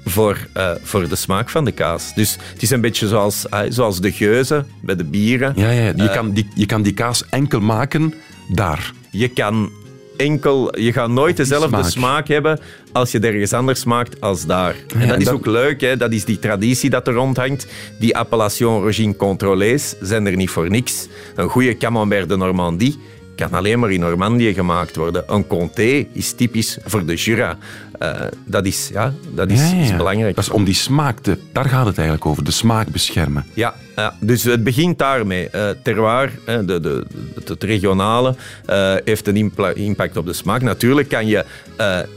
[0.04, 2.14] voor, uh, voor de smaak van de kaas.
[2.14, 5.52] Dus het is een beetje zoals, uh, zoals de geuze bij de bieren.
[5.56, 5.92] Ja, ja.
[5.96, 8.14] Je, uh, kan die, je kan die kaas enkel maken
[8.52, 8.92] daar.
[9.10, 9.70] Je kan
[10.16, 10.78] enkel...
[10.80, 11.90] Je gaat nooit dezelfde smaak.
[11.90, 12.28] smaak.
[12.28, 12.60] hebben
[12.92, 14.74] als je ergens anders maakt als daar.
[14.88, 15.34] Ja, en dat is dat...
[15.34, 15.96] ook leuk, hè?
[15.96, 17.66] dat is die traditie dat er rondhangt.
[17.98, 21.08] Die appellation Regine Contrôlés zijn er niet voor niks.
[21.34, 22.98] Een goede camembert de Normandie
[23.40, 25.24] kan alleen maar in Normandië gemaakt worden.
[25.26, 27.58] Een comté is typisch voor de Jura.
[28.02, 29.82] Uh, dat is, ja, dat is, ja, ja.
[29.82, 30.34] is, belangrijk.
[30.34, 31.38] Dat is om die smaak te...
[31.52, 33.44] Daar gaat het eigenlijk over, de smaak beschermen.
[33.54, 35.48] Ja, ja dus het begint daarmee.
[35.54, 37.04] Uh, terroir, de, de, de,
[37.44, 38.34] het regionale,
[38.70, 40.62] uh, heeft een impact op de smaak.
[40.62, 41.44] Natuurlijk kan je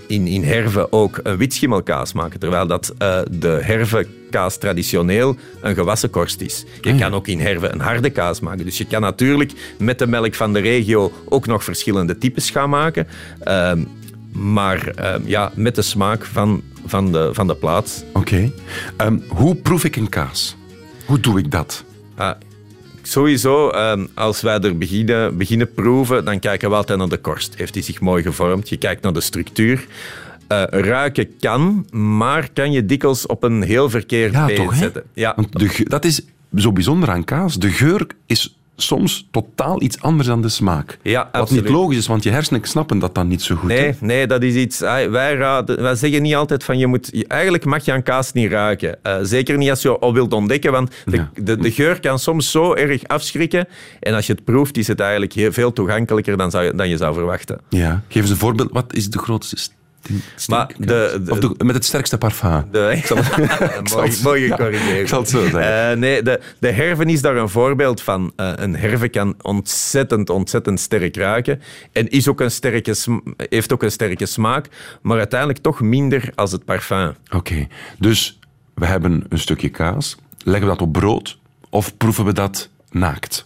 [0.08, 2.94] in, in herven ook een witschimmelkaas maken, terwijl dat
[3.32, 6.66] de hervenkaas traditioneel een gewassen korst is.
[6.82, 8.66] Je Ah, kan ook in herven een harde kaas maken.
[8.66, 12.70] Dus je kan natuurlijk met de melk van de regio ook nog verschillende types gaan
[12.70, 13.08] maken.
[13.40, 13.82] Ehm,
[14.34, 18.04] maar uh, ja, met de smaak van, van, de, van de plaats.
[18.14, 18.20] Oké.
[18.20, 18.54] Okay.
[19.08, 20.56] Um, hoe proef ik een kaas?
[21.06, 21.84] Hoe doe ik dat?
[22.20, 22.32] Uh,
[23.02, 27.56] sowieso, um, als wij er beginnen, beginnen proeven, dan kijken we altijd naar de korst.
[27.56, 28.70] Heeft die zich mooi gevormd?
[28.70, 29.88] Je kijkt naar de structuur.
[30.52, 35.04] Uh, ruiken kan, maar kan je dikwijls op een heel verkeerd ja, been toch, zetten.
[35.14, 35.34] Ja.
[35.36, 36.22] Want de geur, dat is
[36.56, 37.56] zo bijzonder aan kaas.
[37.56, 40.98] De geur is soms totaal iets anders dan de smaak.
[41.02, 41.64] Ja, Wat absoluut.
[41.64, 43.68] niet logisch is, want je hersenen snappen dat dan niet zo goed.
[43.70, 43.92] Nee, hè?
[44.00, 44.80] nee dat is iets...
[44.80, 47.28] Wij, raden, wij zeggen niet altijd van je moet...
[47.28, 48.98] Eigenlijk mag je aan kaas niet ruiken.
[49.08, 51.30] Uh, zeker niet als je al wilt ontdekken, want de, Ja.
[51.44, 53.68] de, de geur kan soms zo erg afschrikken.
[54.00, 56.98] En als je het proeft, is het eigenlijk heel, veel toegankelijker dan, zou dan je
[56.98, 57.60] zou verwachten.
[57.70, 58.02] Ja.
[58.08, 58.70] Geef eens een voorbeeld.
[58.72, 59.74] Wat is de grootste st-
[60.48, 62.64] Maar de, de, Of de, met het sterkste parfum?
[62.72, 63.02] De,
[63.96, 65.00] mooi, mooi gecorrigeerd.
[65.00, 65.92] Ik zal het zo zeggen.
[65.92, 68.34] Uh, nee, de, de herven is daar een voorbeeld van.
[68.38, 71.62] Uh, een herve kan ontzettend, ontzettend sterk ruiken.
[71.92, 72.96] En is ook een sterke,
[73.38, 74.68] heeft ook een sterke smaak,
[75.02, 77.08] maar uiteindelijk toch minder als het parfum.
[77.26, 77.68] Oké, okay.
[78.00, 78.40] dus
[78.74, 80.18] we hebben een stukje kaas.
[80.44, 81.38] Leggen we dat op brood
[81.70, 83.44] of proeven we dat naakt?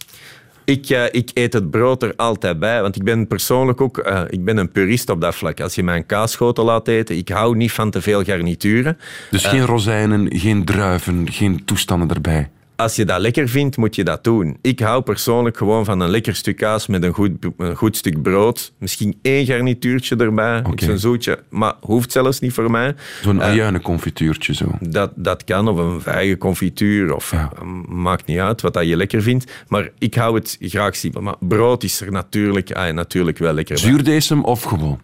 [0.68, 4.22] Ik, uh, ik, eet het brood er altijd bij, want ik ben persoonlijk ook uh,
[4.28, 5.60] ik ben een purist op dat vlak.
[5.60, 8.98] Als je mij een kaasschotel laat eten, ik hou niet van te veel garnituren.
[9.30, 12.50] Dus geen rozijnen, geen druiven, geen toestanden erbij?
[12.80, 14.58] Als je dat lekker vindt, moet je dat doen.
[14.62, 18.22] Ik hou persoonlijk gewoon van een lekker stuk kaas met een goed, een goed stuk
[18.22, 18.72] brood.
[18.78, 20.72] Misschien één garnituurtje erbij, okay.
[20.72, 21.42] iets een zoetje.
[21.48, 22.94] Maar hoeft zelfs niet voor mij.
[23.22, 24.78] Zo'n uh, ajuinenconfituurtje zo.
[24.80, 27.14] Dat, dat kan, of een vijgenconfituur.
[27.14, 27.52] Of, ja.
[27.88, 29.52] Maakt niet uit wat dat je lekker vindt.
[29.68, 31.22] Maar ik hou het graag simpel.
[31.22, 35.00] Maar brood is er natuurlijk, ah, natuurlijk wel lekker Zuurdesem of gewoon?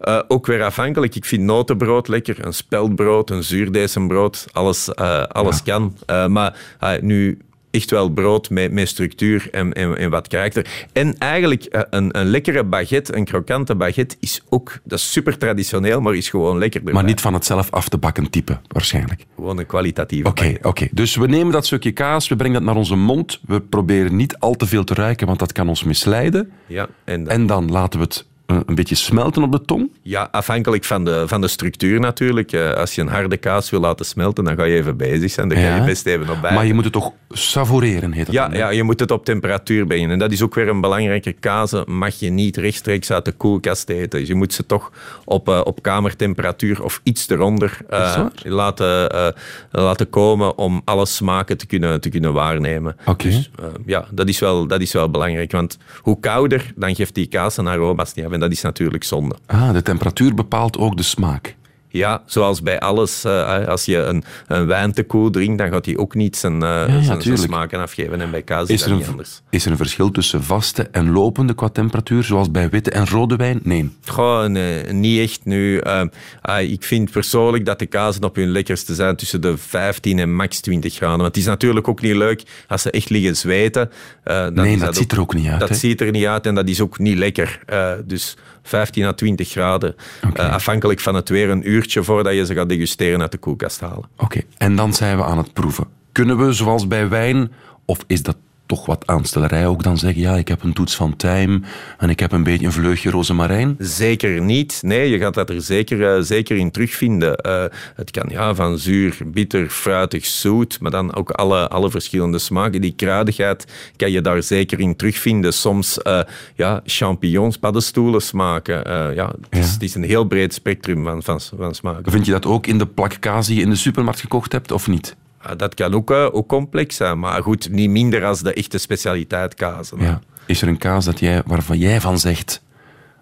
[0.00, 1.14] Uh, ook weer afhankelijk.
[1.14, 5.72] Ik vind notenbrood lekker, een speldbrood, een zuurdesembrood, alles, uh, alles ja.
[5.72, 5.96] kan.
[6.06, 6.54] Uh, maar
[7.00, 7.38] nu
[7.76, 10.86] echt wel brood met, met structuur en, en, en, wat karakter.
[10.92, 16.00] En eigenlijk een, een lekkere baguette, een krokante baguette, is ook, dat is super traditioneel,
[16.00, 16.82] maar is gewoon lekker.
[16.82, 19.24] Maar niet van het zelf af te bakken type, waarschijnlijk.
[19.34, 22.68] Gewoon een kwalitatieve Oké, okay, okay, dus we nemen dat stukje kaas, we brengen dat
[22.68, 25.84] naar onze mond, we proberen niet al te veel te ruiken, want dat kan ons
[25.84, 26.50] misleiden.
[26.66, 29.90] Ja, en dan, en dan laten we het een beetje smelten op de tong?
[30.02, 32.52] Ja, afhankelijk van de, van de structuur natuurlijk.
[32.52, 35.48] Uh, als je een harde kaas wil laten smelten, dan ga je even bezig zijn.
[35.48, 36.54] Dan ga je best even op bij.
[36.54, 39.24] Maar je moet het toch savoureren, heet dat ja, dan, ja, je moet het op
[39.24, 40.10] temperatuur brengen.
[40.10, 41.32] En dat is ook weer een belangrijke.
[41.32, 44.18] Kazen mag je niet rechtstreeks uit de koelkast eten.
[44.18, 44.92] Dus je moet ze toch
[45.24, 49.34] op, uh, op kamertemperatuur of iets eronder uh, laten,
[49.70, 52.96] laten komen om alle smaken te kunnen, te kunnen waarnemen.
[53.04, 53.30] Okay.
[53.30, 53.50] Dus
[53.86, 55.52] ja, dat is, wel, dat is wel belangrijk.
[55.52, 58.34] Want hoe kouder, dan geeft die kaas een aroma's niet af.
[58.36, 59.36] En dat is natuurlijk zonde.
[59.46, 61.56] Ah, de temperatuur bepaalt ook de smaak.
[61.88, 63.24] Ja, zoals bij alles.
[63.24, 66.54] Uh, als je een, een, wijn te koel drinkt, dan gaat hij ook niet zijn,
[66.54, 68.20] uh, ja, zijn, zijn, smaken afgeven.
[68.20, 69.42] En bij kaas is, dat er niet een, anders.
[69.50, 73.36] Is er een verschil tussen vaste en lopende qua temperatuur, zoals bij witte en rode
[73.36, 73.60] wijn?
[73.62, 73.90] Nee.
[74.04, 75.80] Goh, nee, niet echt nu.
[75.82, 80.34] Uh, ik vind persoonlijk dat de kazen op hun lekkerste zijn tussen de 15 en
[80.34, 81.16] max 20 graden.
[81.16, 83.90] Want het is natuurlijk ook niet leuk als ze echt liggen zweten.
[84.24, 85.60] Dan nee, dat, dat ziet er ook niet uit.
[85.60, 87.60] Dat ziet er niet uit en dat is ook niet lekker.
[88.04, 89.96] dus 15 à 20 graden.
[90.28, 90.46] Okay.
[90.46, 93.80] Uh, afhankelijk van het weer een uurtje voordat je ze gaat degusteren uit de koelkast
[93.80, 94.04] halen.
[94.14, 94.44] Oké, okay.
[94.56, 95.86] en dan zijn we aan het proeven.
[96.12, 97.52] Kunnen we, zoals bij wijn,
[97.84, 101.16] of is dat toch wat aanstellerij ook dan zeggen, ja, ik heb een toets van
[101.16, 101.60] time
[101.98, 103.76] en ik heb een beetje een vleugje rozemarijn?
[103.78, 104.78] Zeker niet.
[104.82, 107.46] Nee, je gaat dat er zeker, eh, zeker in terugvinden.
[107.46, 112.38] Uh, het kan ja, van zuur, bitter, fruitig, zoet, maar dan ook alle, alle verschillende
[112.38, 112.80] smaken.
[112.80, 113.64] Die kruidigheid
[113.96, 115.52] kan je daar zeker in terugvinden.
[115.52, 116.20] Soms uh,
[116.54, 119.14] ja, champignons, paddenstoelen smaken.
[119.14, 122.12] ja, het, is, het is een heel breed spectrum van, van, van smaken.
[122.12, 124.88] Vind je dat ook in de plakkaas die je in de supermarkt gekocht hebt, of
[124.88, 125.16] niet?
[125.56, 130.00] Dat kan ook, ook complex zijn, maar goed, niet minder als de echte specialiteit kazen.
[130.00, 130.20] Ja.
[130.46, 132.62] Is er een kaas dat jij, waarvan jij van zegt,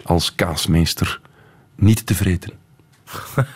[0.04, 1.20] als kaasmeester,
[1.74, 2.52] niet tevreden?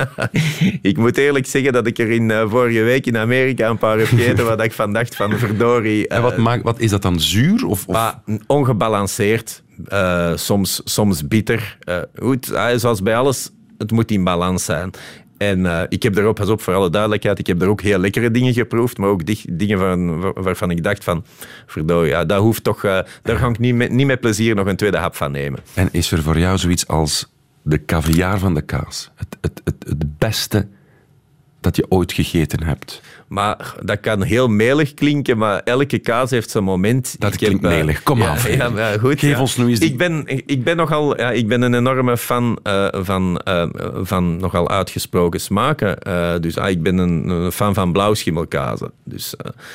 [0.83, 3.99] ik moet eerlijk zeggen dat ik er in uh, vorige week in Amerika een paar
[3.99, 6.09] heb gegeten wat ik van dacht van verdorie.
[6.09, 7.67] Uh, en wat, maakt, wat is dat dan zuur?
[7.67, 8.15] Of, of?
[8.47, 11.79] ongebalanceerd, uh, soms, soms bitter.
[12.15, 14.91] goed, zoals bij alles, het moet in balans zijn.
[15.38, 17.98] En uh, ik heb daarop, pas op voor alle duidelijkheid, ik heb er ook heel
[17.98, 19.22] lekkere dingen geproefd, maar ook
[19.59, 21.24] dingen van, waarvan ik dacht van,
[21.66, 24.66] verdorie, ja, dat hoeft toch, uh, daar ga ik niet met, niet met plezier nog
[24.66, 25.61] een tweede hap van nemen.
[25.74, 29.11] En is er voor jou zoiets als de caviar van de kaas?
[29.14, 30.68] Het, het, het, het beste
[31.61, 33.03] dat je ooit gegeten hebt?
[33.29, 37.17] Maar dat kan heel melig klinken, maar elke kaas heeft zijn moment.
[37.19, 38.03] Dat ik klinkt heb, melig.
[38.03, 38.49] Kom ja, af.
[38.49, 41.62] Ja, ja, goed, Geef ons nu eens ik, ben, ik ben nogal ja, ik ben
[41.62, 43.67] een enorme fan uh, van, uh,
[44.03, 45.97] van nogal uitgesproken smaken.
[46.09, 48.93] Uh, dus ah, ik ben een, een, fan van blauwschimmelkazen.
[49.05, 49.35] Dus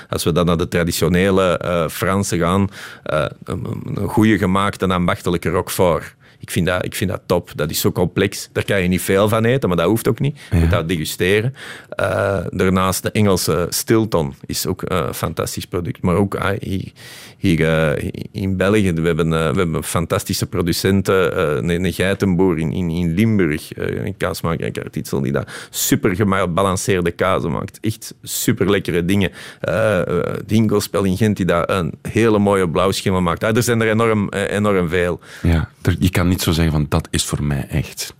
[0.09, 2.69] als we dan naar de traditionele Franse gaan,
[3.03, 6.15] een, een goede gemaakte en ambachtelijke roquefort.
[6.43, 7.51] Ik vind, dat, ik vind dat top.
[7.55, 8.49] Dat is zo complex.
[8.51, 10.39] Daar kan je niet veel van eten, maar dat hoeft ook niet.
[10.51, 11.55] Je moet dat degusteren.
[11.99, 16.01] Uh, daarnaast de Engelse Stilton is ook een fantastisch product.
[16.01, 16.91] Maar ook uh, hier,
[17.37, 21.37] hier uh, in België, we hebben, we hebben fantastische producenten.
[21.57, 27.11] een, een geitenboer in, in, in Limburg, een kaasmaker in Kartitzel, die dat super gebalanceerde
[27.11, 27.79] kazen maakt.
[27.81, 29.31] Echt super lekkere dingen.
[29.69, 30.01] Uh,
[30.45, 33.43] Dinkelspel in Gent, die daar een hele mooie blauwschimmel maakt.
[33.43, 35.19] er zijn er enorm, enorm veel.
[35.41, 38.13] Ja, je kan niet zo zeggen van dat is voor mij echt.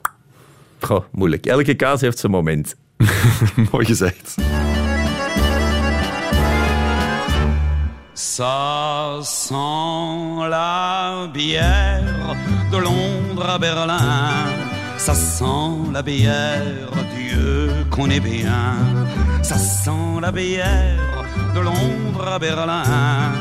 [0.79, 1.45] Goh, moeilijk.
[1.45, 2.75] Elke kaas heeft zijn moment.
[3.71, 4.35] Mooi gezegd.
[8.13, 12.35] Ça sent la bière
[12.71, 14.45] de Londres à Berlin.
[14.97, 18.75] Ça sent la bière, Dieu qu'on est bien.
[19.41, 23.31] Ça sent la bière de Londres à Berlin.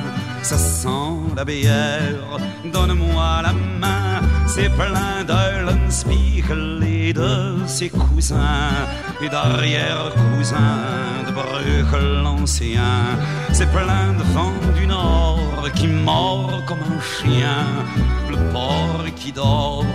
[0.42, 2.38] Ça sent la bière,
[2.72, 4.11] donne-moi la main.
[4.54, 8.86] C'est plein d'Eulenspiegel et de ses cousins
[9.22, 13.16] et d'arrière-cousins de Bruegel l'ancien.
[13.54, 17.64] C'est plein de vent du nord qui mord comme un chien,
[18.30, 19.86] le porc qui dort,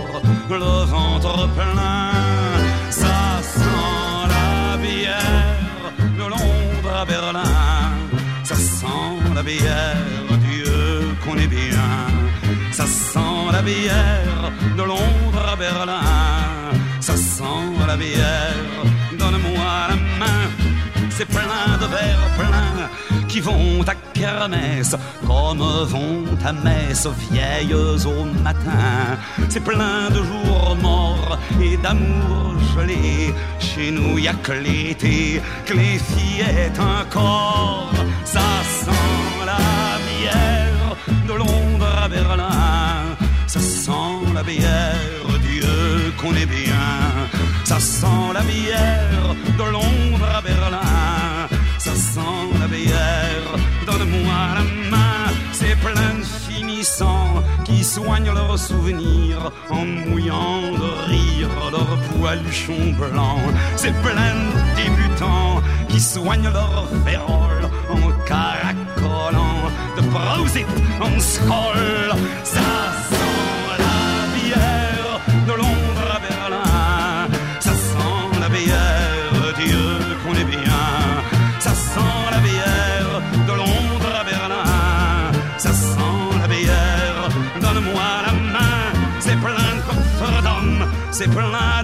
[0.50, 2.17] le ventre plein.
[13.58, 16.00] La bière de Londres à Berlin.
[17.00, 18.76] Ça sent la bière,
[19.18, 20.44] donne-moi la main.
[21.16, 22.88] C'est plein de verres pleins
[23.26, 24.94] qui vont à kermesse
[25.26, 29.18] comme vont à messe vieilles au matin.
[29.48, 33.34] C'est plein de jours morts et d'amour gelé.
[33.58, 37.92] Chez nous, y a que l'été, que les fillettes encore.
[38.24, 38.48] Ça
[38.82, 39.62] sent la
[40.08, 40.90] bière
[41.28, 42.87] de Londres à Berlin.
[44.38, 47.28] La bière, Dieu qu'on est bien.
[47.64, 51.48] Ça sent la bière de Londres à Berlin.
[51.76, 53.50] Ça sent la bière,
[53.84, 55.32] donne-moi la main.
[55.50, 63.52] C'est plein de finissants qui soignent leurs souvenirs en mouillant de rire leurs poiluchons blancs.
[63.74, 69.64] C'est plein de débutants qui soignent leurs féroles en caracolant
[69.96, 70.66] de Prosit
[71.00, 72.14] en scroll.
[72.44, 72.77] Ça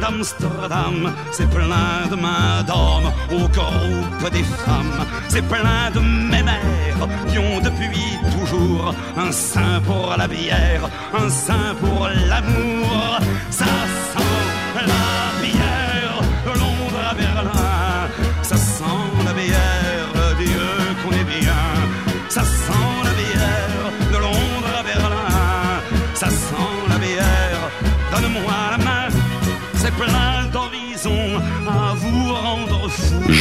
[0.04, 5.06] d'Amsterdam, c'est plein de mains d'hommes au groupe des femmes.
[5.28, 11.74] C'est plein de mémères qui ont depuis toujours un sein pour la bière, un sein
[11.80, 13.18] pour l'amour.
[13.50, 13.64] Ça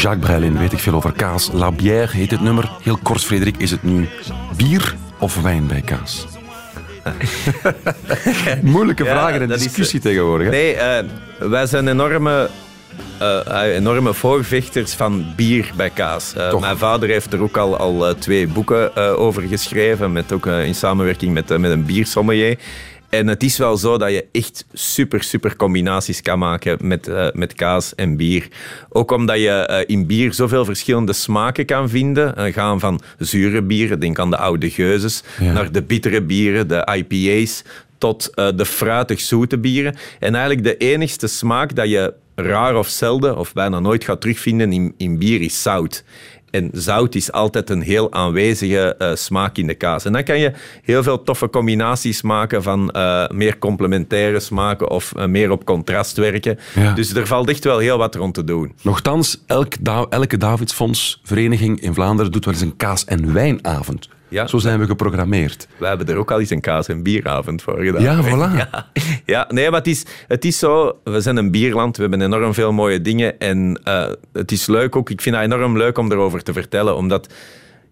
[0.03, 1.49] Jacques Breilin weet ik veel over kaas.
[1.53, 2.71] La Bière heet het nummer.
[2.81, 4.07] Heel kort, Frederik, is het nu
[4.57, 6.25] bier of wijn bij kaas?
[8.61, 10.45] Moeilijke Ja, vragen en is- discussie tegenwoordig.
[10.47, 10.51] hè?
[10.53, 11.03] Nee, eh,
[11.39, 12.49] wij zijn enorme,
[13.19, 16.33] eh, eh, enorme voorvechters van bier bij kaas.
[16.33, 20.31] Eh, mijn vader heeft er ook al, al eh, twee boeken eh, over geschreven, met
[20.31, 22.57] ook eh, in samenwerking met, eh, met een biersommelier.
[23.13, 27.27] En het is wel zo dat je echt super, super combinaties kan maken met, eh,
[27.33, 28.47] met kaas en bier.
[28.89, 32.35] Ook omdat je eh, in bier zoveel verschillende smaken kan vinden.
[32.35, 35.51] Eh, gaan van zure bieren, denk aan de oude geuzes, Ja.
[35.53, 37.63] naar de bittere bieren, de IPA's,
[37.97, 39.95] tot de fruitig zoete bieren.
[40.19, 44.71] En eigenlijk de enigste smaak dat je raar of zelden of bijna nooit gaat terugvinden
[44.71, 46.03] in, in bier is zout.
[46.53, 50.05] En zout is altijd een heel aanwezige eh, smaak in de kaas.
[50.05, 55.13] En dan kan je heel veel toffe combinaties maken van eh, meer complementaire smaken of
[55.15, 56.59] eh, meer op contrast werken.
[56.75, 56.93] Ja.
[56.93, 58.73] Dus er valt echt wel heel wat rond te doen.
[58.81, 64.09] Nochtans, elk Da- elke Davidsfonds-vereniging in Vlaanderen doet wel eens een kaas- en wijnavond.
[64.33, 64.47] Ja.
[64.47, 65.67] Zo zijn we geprogrammeerd.
[65.77, 68.01] We hebben er ook al eens een kaas- en bieravond voor gedaan.
[68.01, 68.55] Ja, voilà.
[68.63, 68.91] Ja,
[69.25, 70.99] ja nee, maar het is, het is zo.
[71.03, 73.39] We zijn een bierland, we hebben enorm veel mooie dingen.
[73.39, 76.95] En eh, het is leuk ook, ik vind het enorm leuk om erover te vertellen,
[76.95, 77.33] omdat...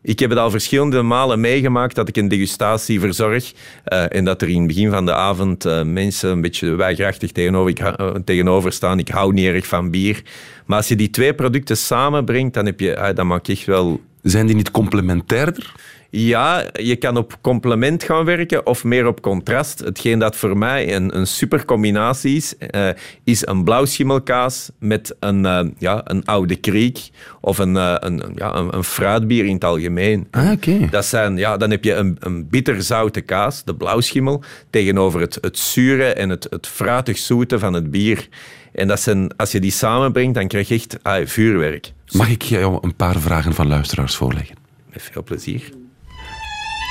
[0.04, 3.51] Ik heb het al verschillende malen meegemaakt dat ik een degustatie verzorg
[3.84, 7.32] eh, en dat er in het begin van de avond eh, mensen een beetje weigerachtig
[7.32, 8.99] tegenover, ik, tegenover staan.
[8.99, 10.21] Ik hou niet erg van bier.
[10.65, 13.65] Maar als je die twee producten samenbrengt, dan, heb je, ah, dan maak je echt
[13.65, 15.73] wel Zijn die niet complementairder?
[16.12, 19.80] Ja, je kan op complement gaan werken of meer op contrast.
[19.80, 22.89] Hetgeen dat voor mij een, een super combinatie is, eh,
[23.24, 27.10] is een blauwschimmelkaas met een, eh, ja, een oude kriek
[27.41, 30.28] of een, eh, een, ja, een, een fruitbier in het algemeen.
[30.32, 30.88] Ah, oké.
[30.89, 35.58] Dat zijn, ja, dan heb je een, een bitterzoute kaas, de blauwschimmel, tegenover het, het
[35.58, 38.28] zure en het, het fruitig zoete van het bier.
[38.71, 41.91] En dat zijn, als je die samenbrengt, dan krijg je echt ah, vuurwerk.
[42.12, 44.56] Mag ik jou een paar vragen van luisteraars voorleggen?
[44.93, 45.80] Met veel plezier.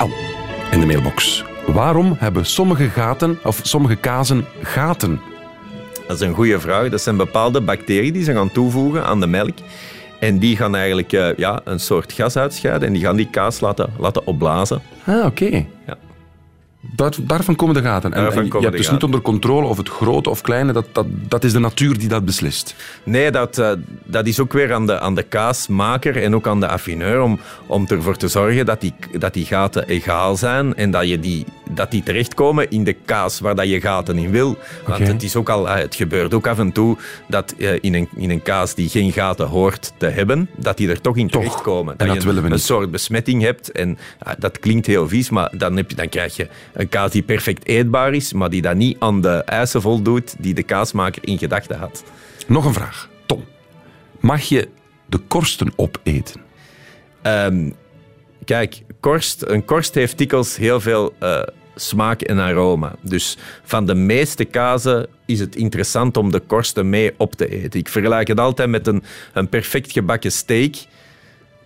[0.01, 0.09] Au,
[0.71, 1.43] in de mailbox.
[1.67, 5.21] Waarom hebben sommige gaten, of sommige kazen gaten?
[6.07, 6.89] Dat is een goede vraag.
[6.89, 9.57] Dat zijn bepaalde bacteriën die ze gaan toevoegen aan de melk.
[10.19, 13.59] En die gaan eigenlijk eh, ja, een soort gas uitscheiden en die gaan die kaas
[13.59, 14.81] laten, laten opblazen.
[15.05, 15.65] Ah, oké.
[15.87, 15.97] Ja.
[16.83, 18.13] Daar, daarvan komen de gaten.
[18.13, 21.43] En, je hebt dus niet onder controle of het grote of kleine, dat, dat, dat
[21.43, 22.75] is de natuur die dat beslist.
[23.03, 23.71] Nee, dat, eh,
[24.03, 27.39] dat is ook weer aan de, aan de kaasmaker en ook aan de affineur om,
[27.65, 31.45] om ervoor te zorgen dat die, dat die gaten egaal zijn en dat, je die,
[31.69, 34.57] dat die terechtkomen in de kaas waar dat je gaten in wil.
[34.87, 37.93] Want het, is ook al, eh, het gebeurt ook af en toe dat eh, in,
[37.93, 41.29] een, in een kaas die geen gaten hoort te hebben, dat die er toch in
[41.29, 41.97] terechtkomen.
[41.97, 42.63] En dat je willen we een niet.
[42.63, 43.71] soort besmetting hebt.
[43.71, 43.97] En
[44.37, 47.65] dat klinkt heel vies, maar dan, heb je, dan krijg je een kaas die perfect
[47.67, 51.77] eetbaar is, maar die dan niet aan de eisen voldoet die de kaasmaker in gedachten
[51.77, 52.03] had.
[52.47, 53.09] Nog een vraag.
[53.25, 53.43] Tom,
[54.19, 54.69] mag je
[55.05, 56.41] de korsten opeten?
[57.21, 57.69] Ehm,
[58.45, 61.41] kijk, korst, een korst heeft dikwijls heel veel eh,
[61.75, 62.95] smaak en aroma.
[63.01, 67.79] Dus van de meeste kazen is het interessant om de korsten mee op te eten.
[67.79, 69.03] Ik vergelijk het altijd met een,
[69.33, 70.75] een perfect gebakken steak.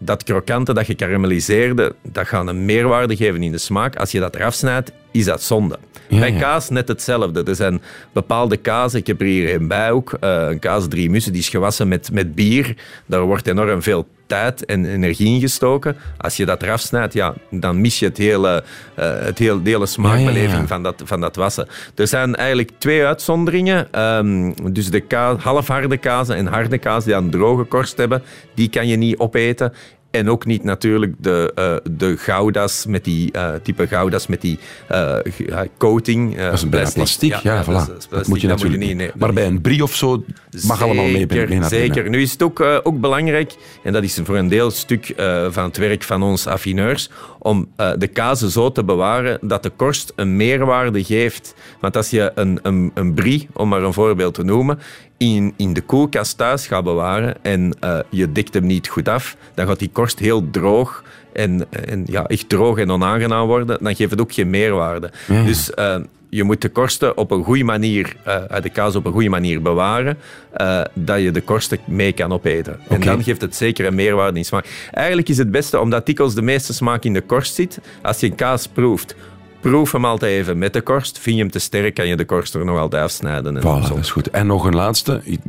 [0.06, 3.96] Dat krokante, dat gekarameliseerde, dat gaat een meerwaarde geven in de smaak.
[3.96, 5.80] Als je dat eraf snijdt, is dat zonde.
[6.08, 6.40] Ja, Bij ja.
[6.40, 7.44] kaas net hetzelfde.
[7.44, 11.10] Er zijn bepaalde kazen, ik heb er hier een bij ook, eh, een kaas drie
[11.10, 12.76] mussen, die is gewassen met, met bier.
[13.06, 15.96] Daar wordt enorm veel tijd en energie in gestoken.
[16.18, 18.64] Als je dat eraf snijdt, ja, dan mis je het hele,
[18.96, 20.68] eh, het hele, de hele smaakbeleving Ja.
[20.68, 21.68] Van, dat, van dat wassen.
[21.96, 23.88] Er zijn eigenlijk twee uitzonderingen.
[23.92, 28.70] Ehm, dus de kaas, halfharde kazen en harde kaas die een droge korst hebben, die
[28.70, 29.74] kan je niet opeten.
[30.16, 34.60] En ook niet natuurlijk de, eh, de goudas met die eh, type goudas met die
[34.88, 35.18] eh,
[35.78, 36.38] coating.
[36.38, 37.36] Dat is een bijna plastiek.
[37.36, 37.68] Ja, voilà.
[37.68, 38.98] dat plastic, moet je dat natuurlijk niet.
[38.98, 38.98] niet.
[38.98, 39.12] nee.
[39.16, 40.24] maar bij een brie of zo
[40.68, 41.28] mag allemaal mee.
[41.64, 42.10] Zeker.
[42.10, 45.14] Nu is het ook, ook belangrijk, en dat is voor een deel stuk
[45.50, 47.10] van het werk van ons affineurs,
[47.46, 51.56] om eh, de kazen zo te bewaren dat de korst een meerwaarde geeft.
[51.80, 54.80] Want als je een, een, een brie, om maar een voorbeeld te noemen,
[55.18, 59.38] in, in de koelkast thuis gaat bewaren en eh, je dekt hem niet goed af,
[59.54, 61.04] dan gaat die korst heel droog
[61.34, 63.84] en, en ja, echt droog en onaangenaam worden.
[63.84, 65.12] Dan geeft het ook geen meerwaarde.
[65.28, 65.44] Ja.
[65.44, 65.96] Dus eh,
[66.36, 69.62] je moet de korsten op een goede manier, eh, de kaas op een goede manier
[69.62, 70.18] bewaren,
[70.54, 72.80] eh, dat je de korsten mee kan opeten.
[72.88, 74.88] En dan geeft het zeker een meerwaarde in smaak.
[74.92, 78.28] Eigenlijk is het beste, omdat dikwijls de meeste smaak in de korst zit, als je
[78.28, 79.16] een kaas proeft,
[79.60, 81.20] proef hem altijd even met de korst.
[81.20, 83.56] Vind je hem te sterk, kan je de korst er nog altijd afsnijden.
[83.58, 84.30] En Voilà, dat is goed.
[84.30, 85.22] En nog een laatste.
[85.24, 85.40] Ik,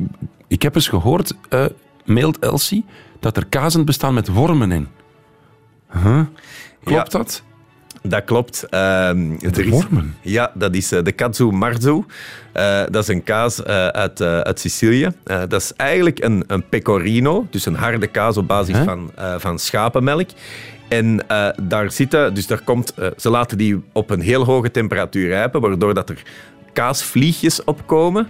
[0.47, 1.65] ik heb eens gehoord, eh
[2.05, 2.85] mailt Elsie,
[3.19, 4.87] dat er kazen bestaan met wormen in.
[6.03, 6.21] Huh?
[6.83, 7.17] Klopt Ja.
[7.17, 7.43] dat?
[8.07, 8.65] Dat klopt.
[8.69, 10.15] Er is- wormen?
[10.21, 12.03] Ja, dat is eh, de Katsu Marzu.
[12.51, 15.09] Eh, dat is een kaas eh, uit, uit Sicilië.
[15.23, 20.29] Dat is eigenlijk een, een pecorino, dus een harde kaas op basis van, van schapenmelk.
[20.87, 21.25] En
[21.61, 25.93] daar zitten, dus daar komt, ze laten die op een heel hoge temperatuur rijpen, waardoor
[25.93, 26.21] dat er
[26.73, 28.27] kaasvliegjes opkomen.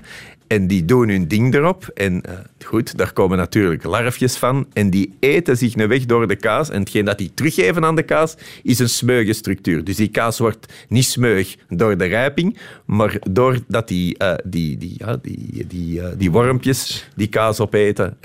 [0.48, 1.90] En die doen hun ding erop.
[1.94, 2.34] En eh,
[2.66, 4.68] goed, daar komen natuurlijk larfjes van.
[4.74, 6.70] En die eten zich een weg door de kaas.
[6.70, 9.84] En hetgeen dat die teruggeven aan de kaas, is een smeuige structuur.
[9.84, 14.98] Dus die kaas wordt niet smeug door de rijping, maar doordat die, eh, die, die,
[15.22, 18.18] die, die, eh, die wormpjes die kaas opeten.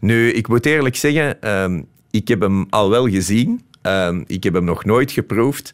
[0.00, 3.60] Nu, ik moet eerlijk zeggen, ehm, ik heb hem al wel gezien.
[3.82, 5.72] Ehm, ik heb hem nog nooit geproefd.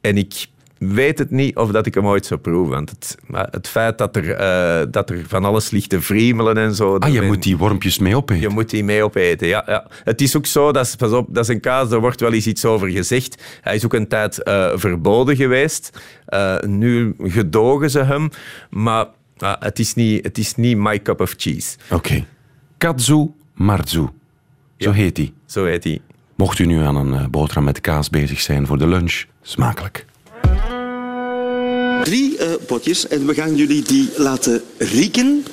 [0.00, 0.46] En ik
[0.80, 2.74] weet het niet of dat ik hem ooit zou proeven.
[2.74, 6.56] Want het, maar het feit dat er, eh, dat er van alles ligt te vriemelen
[6.56, 6.96] en zo...
[6.96, 8.42] Ah, je moet die wormpjes mee opeten.
[8.42, 9.86] je moet die mee opeten, ja, ja.
[10.04, 12.32] Het is ook zo, dat is, pas op, dat is een kaas, daar wordt wel
[12.32, 13.42] eens iets over gezegd.
[13.60, 16.00] Hij is ook een tijd eh, verboden geweest.
[16.26, 18.28] Eh, nu gedogen ze hem,
[18.70, 19.06] maar
[19.38, 21.76] ah, het, is niet, het is niet my cup of cheese.
[21.90, 22.24] Oké.
[22.78, 24.06] Katsu Marzu.
[24.78, 25.32] Zo heet die.
[25.46, 26.00] Zo heet hij.
[26.36, 30.08] Mocht u nu aan een boterham met kaas bezig zijn voor de lunch, smakelijk.
[32.04, 35.44] Drie eh, potjes en we gaan jullie die laten rieken.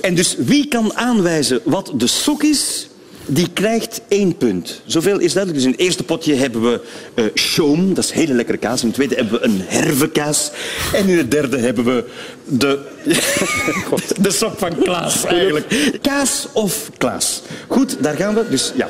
[0.00, 2.88] En dus wie kan aanwijzen wat de sok is,
[3.26, 4.82] die krijgt één punt.
[4.86, 5.54] Zoveel is duidelijk.
[5.54, 6.80] Dus in het eerste potje hebben we
[7.14, 8.80] eh shoom, dat is hele lekkere kaas.
[8.80, 10.50] In het tweede hebben we een hervekaas.
[10.92, 12.04] En in het derde hebben we
[12.44, 12.78] de,
[14.22, 15.98] de sok van Klaas eigenlijk.
[16.02, 17.42] Kaas of Klaas.
[17.68, 18.44] Goed, daar gaan we.
[18.50, 18.88] Dus ja.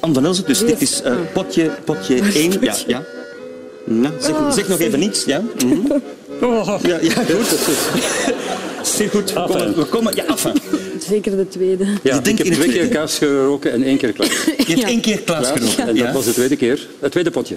[0.00, 2.52] Anne van Elzen, dus dit is eh, potje, potje één.
[2.60, 3.04] Ja, ja.
[3.92, 5.42] Nou, zeg, zeg nog even niets, ja?
[5.64, 5.76] Mhm.
[6.82, 7.58] Ja, ja, goed.
[8.96, 9.32] Zeer goed.
[9.32, 10.52] We komen, we komen ja, af.
[11.08, 11.84] Zeker de tweede.
[12.02, 14.28] Ja, ik heb twee keer kaas geroken en één keer klaar.
[14.66, 15.78] Je hebt één keer Klaas geroken.
[15.78, 16.12] En dat Ja.
[16.12, 16.88] was de tweede keer.
[17.00, 17.56] Het tweede potje.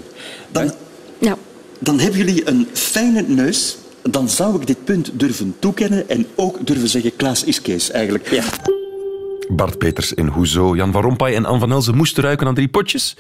[0.52, 0.72] Dan,
[1.20, 1.38] Ja.
[1.80, 3.78] dan hebben jullie een fijne neus.
[4.10, 8.30] Dan zou ik dit punt durven toekennen en ook durven zeggen, Klaas is Kees eigenlijk.
[8.32, 8.44] Ja.
[9.50, 12.68] Bart Peters in Hoezo, Jan van Rompuy en Anne van Elzen moesten ruiken aan drie
[12.68, 13.16] potjes.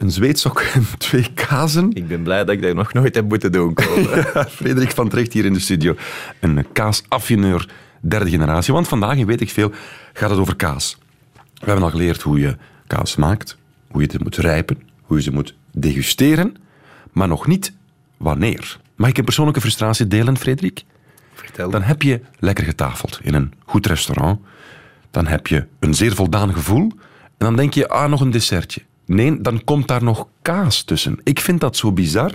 [0.00, 1.90] Een zweetsok en twee kazen.
[1.92, 3.76] Ik ben blij dat ik dat nog nooit heb moeten doen.
[4.58, 5.96] Frederik van Trecht hier in de studio.
[6.40, 7.68] Een kaasaffineur
[8.00, 8.72] derde generatie.
[8.72, 9.72] Want vandaag, in weet ik veel,
[10.12, 10.98] gaat het over kaas.
[11.34, 13.56] We hebben al geleerd hoe je kaas maakt,
[13.90, 16.56] hoe je het moet rijpen, hoe je ze moet degusteren,
[17.12, 17.72] maar nog niet
[18.16, 18.78] wanneer.
[18.96, 20.84] Mag ik een persoonlijke frustratie delen, Frederik?
[21.34, 21.70] Vertel.
[21.70, 24.40] Dan heb je lekker getafeld in een goed restaurant.
[25.10, 26.92] Dan heb je een zeer voldaan gevoel.
[27.38, 28.80] En dan denk je, ah, nog een dessertje.
[29.10, 31.18] Nee, dan komt daar nog kaas tussen.
[31.22, 32.30] Ik vind dat zo bizar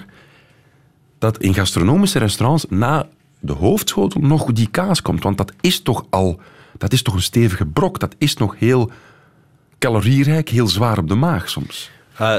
[1.17, 3.07] dat in gastronomische restaurants na
[3.39, 5.23] de hoofdschotel nog die kaas komt.
[5.23, 6.39] Want dat is toch al,
[6.77, 7.99] dat is toch een stevige brok.
[7.99, 8.91] Dat is nog heel
[9.79, 11.91] calorierijk, heel zwaar op de maag soms.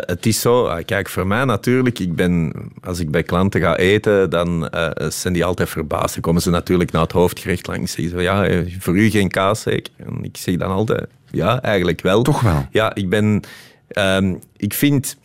[0.06, 2.52] Het is zo, ah, kijk, voor mij natuurlijk, ik ben,
[2.84, 6.12] als ik bij klanten ga eten, dan eh, zijn die altijd verbaasd.
[6.12, 7.92] Dan komen ze natuurlijk naar het hoofdgerecht langs.
[7.92, 9.92] Zeggen ze, ja, eh, voor u geen kaas zeker?
[9.96, 12.22] En ik zeg dan altijd, ja, eigenlijk wel.
[12.22, 12.66] Toch wel?
[12.70, 13.42] Ja, ik ben,
[13.88, 15.16] ehm, ik vind,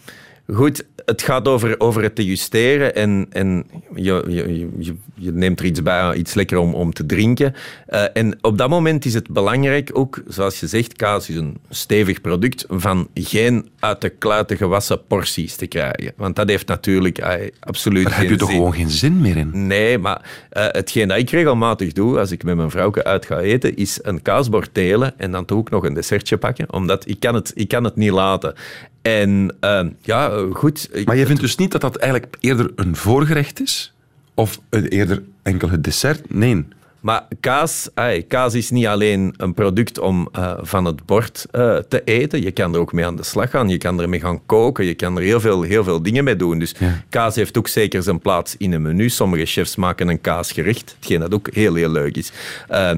[0.53, 5.65] goed, het gaat over, over het degusteren en, en je, je, je, je neemt er
[5.65, 7.53] iets bij, iets lekker om, om te drinken.
[7.85, 11.57] Eh, en op dat moment is het belangrijk ook, zoals je zegt, kaas is een
[11.69, 16.13] stevig product, van geen uit de kluiten gewassen porties te krijgen.
[16.15, 18.57] Want dat heeft natuurlijk eh, absoluut Daar heb je geen toch zin.
[18.57, 19.67] gewoon geen zin meer in.
[19.67, 23.39] Nee, maar eh, hetgeen dat ik regelmatig doe als ik met mijn vrouwke uit ga
[23.39, 26.73] eten, is een kaasbord delen en dan toch ook nog een dessertje pakken.
[26.73, 28.53] Omdat ik kan het, ik kan het niet laten.
[29.01, 30.89] En eh, ja, goed.
[31.05, 33.93] Maar je vindt dus niet dat dat eigenlijk eerder een voorgerecht is?
[34.33, 36.33] Of een- eerder enkel het dessert?
[36.33, 36.65] Nee.
[36.99, 37.89] Maar kaas,
[38.27, 42.41] kaas is niet alleen een product om eh, van het bord eh, te eten.
[42.41, 43.69] Je kan er ook mee aan de slag gaan.
[43.69, 44.85] Je kan ermee gaan koken.
[44.85, 46.59] Je kan er heel veel, heel veel dingen mee doen.
[46.59, 47.03] Dus Ja.
[47.09, 49.09] kaas heeft ook zeker zijn plaats in een menu.
[49.09, 50.95] Sommige chefs maken een kaasgerecht.
[50.99, 52.31] Hetgeen dat ook heel, heel leuk is.
[52.67, 52.91] Eh,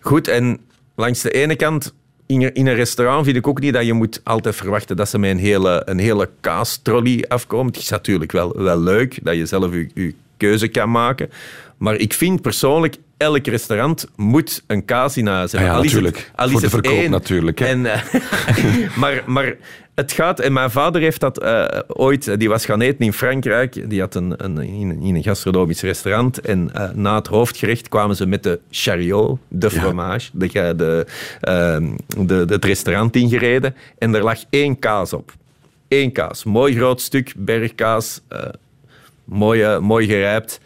[0.00, 0.58] goed, en
[0.96, 1.94] langs de ene kant...
[2.26, 5.30] In een, restaurant vind ik ook niet dat je moet altijd verwachten dat ze met
[5.30, 7.66] een hele, een hele kaastrolley afkomen.
[7.66, 11.30] Het is natuurlijk wel, wel leuk dat je zelf je keuze kan maken.
[11.76, 15.70] Maar ik vind persoonlijk, elk restaurant moet een kaas in huis hebben.
[15.70, 16.32] Ah ja, het- natuurlijk.
[16.36, 17.10] Voor de verkoop één.
[17.10, 17.66] natuurlijk, hè.
[17.66, 18.02] En, eh,
[19.00, 19.56] maar, maar
[19.94, 20.40] het gaat...
[20.40, 22.38] En mijn vader heeft dat eh, ooit...
[22.38, 23.90] Die was gaan eten in Frankrijk.
[23.90, 26.40] Die had een, een, in, een gastronomisch restaurant.
[26.40, 31.06] En eh, na het hoofdgerecht kwamen ze met de chariot, de fromage, de, de,
[31.40, 31.86] ehm,
[32.26, 33.74] de, de, het restaurant ingereden.
[33.98, 35.32] En er lag één kaas op.
[35.88, 36.44] Eén kaas.
[36.44, 38.20] Mooi groot stuk bergkaas.
[38.28, 38.40] eh,
[39.24, 40.60] mooi, eh, mooi gerijpt.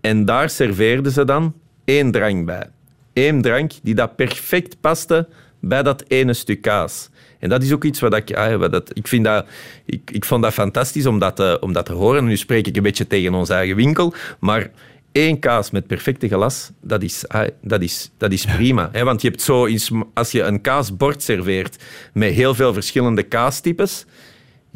[0.00, 1.54] En daar serveerden ze dan
[1.84, 2.66] één drank bij.
[3.12, 5.28] Eén drank die dat perfect paste
[5.60, 7.08] bij dat ene stuk kaas.
[7.38, 8.36] En dat is ook iets wat ik...
[8.36, 9.46] ah, wat dat, ik, vind dat,
[9.84, 12.24] ik, ik vond dat fantastisch om dat, te- om dat te horen.
[12.24, 14.70] Nu spreek ik een beetje tegen ons eigen winkel, maar
[15.12, 18.88] één kaas met perfecte glas, dat is, ah, dat is, dat is prima.
[18.92, 19.04] Hè?
[19.04, 19.68] Want je hebt zo,
[20.14, 21.82] als je een kaasbord serveert
[22.12, 24.04] met heel veel verschillende kaastypes,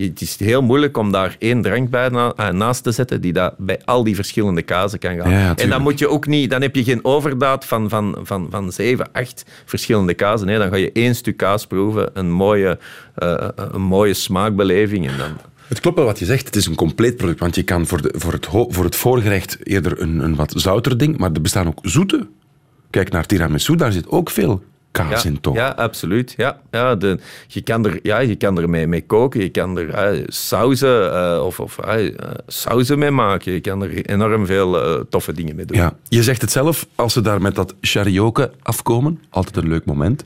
[0.07, 3.55] het is heel moeilijk om daar één drank bij eh, naast te zetten die dat
[3.57, 5.31] bij al die verschillende kazen kan gaan.
[5.31, 8.47] Ja, en dan moet je ook niet, dan heb je geen overdaad van, van, van,
[8.51, 10.47] van zeven, acht verschillende kazen.
[10.47, 12.79] Nee, dan ga je één stuk kaas proeven, een mooie,
[13.15, 15.37] eh, een mooie smaakbeleving en dan...
[15.69, 16.47] Het klopt wel wat je zegt.
[16.47, 17.41] Het is een compleet product.
[17.41, 20.99] Want je kan voor, de, voor, het, voor het voorgerecht eerder een, een wat zouter
[20.99, 21.19] ding.
[21.19, 22.27] Maar er bestaan ook zoete.
[22.91, 24.63] Kijk naar tiramisu, daar zit ook veel
[25.07, 25.55] kaas ja, in, toch?
[25.55, 26.35] Ja, absoluut.
[26.37, 29.79] Ja, ja, de, je, kan er, ja, je kan er mee, mee koken, je kan
[29.79, 32.15] er eh, sauzen eh, of, of eh,
[32.47, 33.53] sauzen mee maken.
[33.53, 35.77] Je kan er enorm veel toffe dingen mee doen.
[35.77, 39.85] Ja, je zegt het zelf, als ze daar met dat charioke afkomen, altijd een leuk
[39.85, 40.25] moment.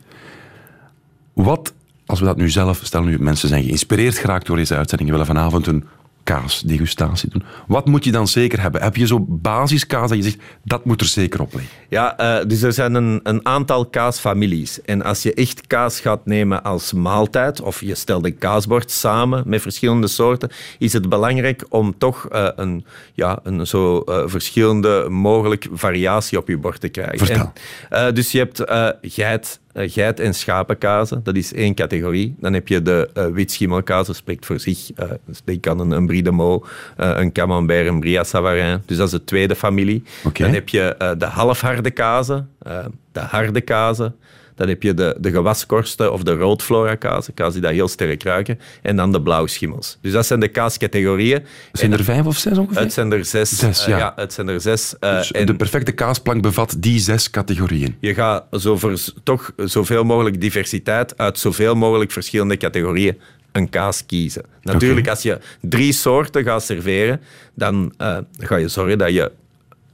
[1.32, 1.72] Wat,
[2.06, 5.26] als we dat nu zelf, stel nu mensen zijn geïnspireerd geraakt door deze uitzending, willen
[5.26, 5.84] vanavond een
[6.24, 7.42] kaasdegustatie doen.
[7.66, 8.82] Wat moet je dan zeker hebben?
[8.82, 11.70] Heb je zo basiskaas dat je zegt, dat moet er zeker op liggen?
[11.88, 14.82] Ja, eh, dus er zijn een, een aantal kaasfamilies.
[14.82, 19.42] En als je echt kaas gaat nemen als maaltijd, of je stelt een kaasbord samen
[19.46, 25.06] met verschillende soorten, is het belangrijk om toch eh, een, ja, een zo eh, verschillende
[25.08, 27.26] mogelijk variatie op je bord te krijgen.
[27.26, 27.52] Vertel.
[27.88, 28.62] En, dus je hebt
[29.02, 32.34] geit, geit- en schapenkazen, dat is één categorie.
[32.40, 34.90] Dan heb je de eh witschimmelkaas, dat spreekt voor zich.
[34.96, 38.24] Eh, dus die kan een, een Brie de Meaux, eh, een Camembert, een Brie à
[38.24, 38.82] Savarin.
[38.86, 40.02] Dus dat is de tweede familie.
[40.44, 44.14] Dan heb je eh, de halfharde kazen, eh, de harde kazen.
[44.62, 48.22] Dan heb je de, de gewaskorsten of de roodflora kazen, kazen die dat heel sterk
[48.22, 48.58] ruiken.
[48.82, 49.98] En dan de blauwschimmels.
[50.00, 51.44] Dus dat zijn de kaascategorieën.
[51.72, 52.82] Zijn er vijf of zes ongeveer?
[52.82, 53.58] Het zijn er zes.
[53.58, 54.12] Zes, eh, ja.
[54.16, 54.94] het zijn er zes.
[54.98, 57.96] eh, Dus en de perfecte kaasplank bevat die zes categorieën.
[58.00, 63.18] je gaat zo voor, toch zoveel mogelijk diversiteit uit zoveel mogelijk verschillende categorieën
[63.52, 64.42] een kaas kiezen.
[64.62, 67.20] Natuurlijk, als je drie soorten gaat serveren,
[67.54, 69.32] dan eh, ga je zorgen dat je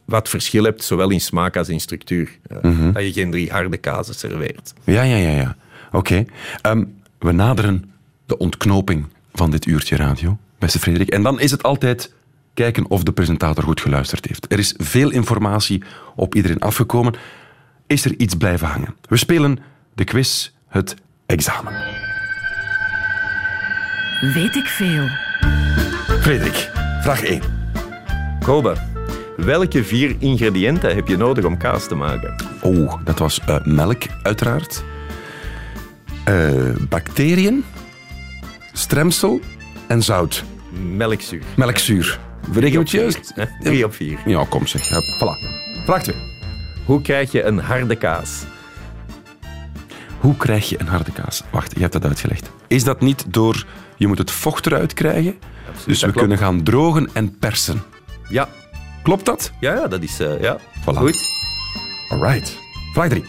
[0.08, 2.38] wat verschil hebt, zowel in smaak als in structuur.
[2.46, 2.92] Eh, Mhm.
[2.92, 4.72] Dat je geen drie harde kazen serveert.
[4.84, 5.30] Ja, ja, ja.
[5.30, 5.56] ja.
[5.92, 6.24] Oké.
[6.62, 6.84] Ehm,
[7.18, 7.90] we naderen
[8.26, 11.08] de ontknoping van dit uurtje radio, beste Frederik.
[11.08, 12.12] En dan is het altijd
[12.54, 14.52] kijken of de presentator goed geluisterd heeft.
[14.52, 15.82] Er is veel informatie
[16.16, 17.14] op iedereen afgekomen.
[17.86, 18.94] Is er iets blijven hangen?
[19.08, 19.58] We spelen
[19.94, 20.94] de quiz, het
[21.26, 21.72] examen.
[24.34, 25.08] Weet ik veel.
[26.20, 26.70] Frederik,
[27.02, 27.42] vraag 1.
[28.40, 28.76] Kobe,
[29.44, 32.34] welke vier ingrediënten heb je nodig om kaas te maken?
[32.62, 34.84] Oh, dat was eh, melk, uiteraard.
[36.24, 36.52] Eh,
[36.88, 37.64] bacteriën,
[38.72, 39.40] stremsel
[39.86, 40.44] en zout.
[40.96, 41.42] Melkzuur.
[41.56, 42.20] Melkzuur.
[42.52, 43.34] Bereken we het juist?
[43.60, 44.18] Drie op vier.
[44.24, 44.88] Ja, kom zeg.
[44.88, 45.84] Ja, voilà.
[45.84, 46.16] Vraag 2.
[46.84, 48.42] Hoe krijg je een harde kaas?
[50.20, 51.42] Hoe krijg je een harde kaas?
[51.50, 52.50] Wacht, je hebt dat uitgelegd.
[52.66, 53.64] Is dat niet door...
[53.96, 55.38] Je moet het vocht eruit krijgen.
[55.86, 56.18] dus we klopt.
[56.18, 57.82] kunnen gaan drogen en persen.
[58.28, 58.48] Ja,
[59.02, 59.52] Klopt dat?
[59.60, 60.58] ja, ja dat is eh, ja.
[60.80, 60.96] Voilà.
[60.96, 61.18] goed.
[62.08, 62.58] Alright.
[62.92, 63.24] Vraag 3.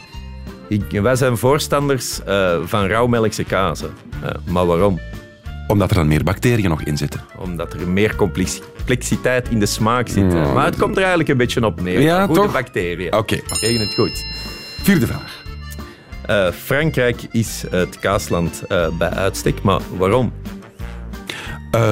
[0.67, 3.93] Ik- wij zijn voorstanders eh, van rauwmelkse kazen.
[4.24, 4.99] Eh, maar waarom?
[5.67, 7.22] Omdat er dan meer bacteriën nog in zitten.
[7.38, 10.34] Omdat er meer complex- complexiteit in de smaak zit.
[10.34, 12.01] Maar het komt er eigenlijk een beetje op neer.
[12.01, 12.51] Ja, Goede toch?
[12.51, 13.13] bacteriën.
[13.15, 13.39] Oké.
[13.59, 14.26] Tegen het goed.
[14.82, 15.43] Vierde vraag.
[16.53, 18.63] Frankrijk is het kaasland
[18.97, 20.34] bij uitstek, maar waarom?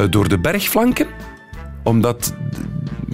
[0.10, 1.08] Door de bergflanken?
[1.84, 2.34] Omdat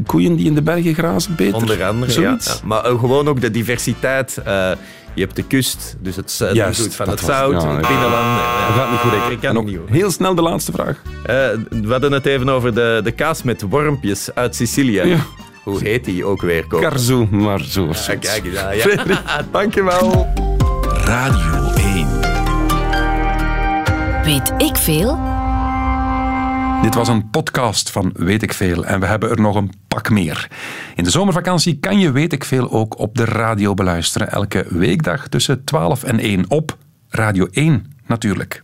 [0.05, 1.55] koeien die in de bergen grazen beter?
[1.55, 2.37] Onder andere, ja.
[2.63, 4.37] Maar gewoon ook de diversiteit.
[4.45, 4.71] eh,
[5.15, 8.37] je hebt de kust, dus het zuiden Juist, van het was- zout, ja, het binnenland.
[8.67, 9.39] Dat gaat niet goed, ik.
[9.39, 11.01] Kan niet heel snel de laatste vraag.
[11.25, 11.35] Eh,
[11.69, 15.01] we hadden het even over de, de kaas met wormpjes uit Sicilië.
[15.01, 15.17] Ja.
[15.63, 16.67] Hoe heet die ook weer?
[16.67, 16.81] Koop?
[16.81, 18.27] Karzo, maar zo of Ja, zoiets.
[18.29, 18.81] kijk eens aan, ja.
[18.81, 19.19] Frederik,
[19.51, 20.27] Dankjewel.
[21.05, 22.07] Radio 1.
[24.23, 25.32] Weet ik veel?
[26.83, 30.09] Dit was een podcast van Weet ik Veel en we hebben er nog een pak
[30.09, 30.47] meer.
[30.95, 34.31] In de zomervakantie kan je Weet ik Veel ook op de radio beluisteren.
[34.31, 36.77] Elke weekdag tussen 12 en 1 op
[37.09, 38.63] Radio 1 natuurlijk.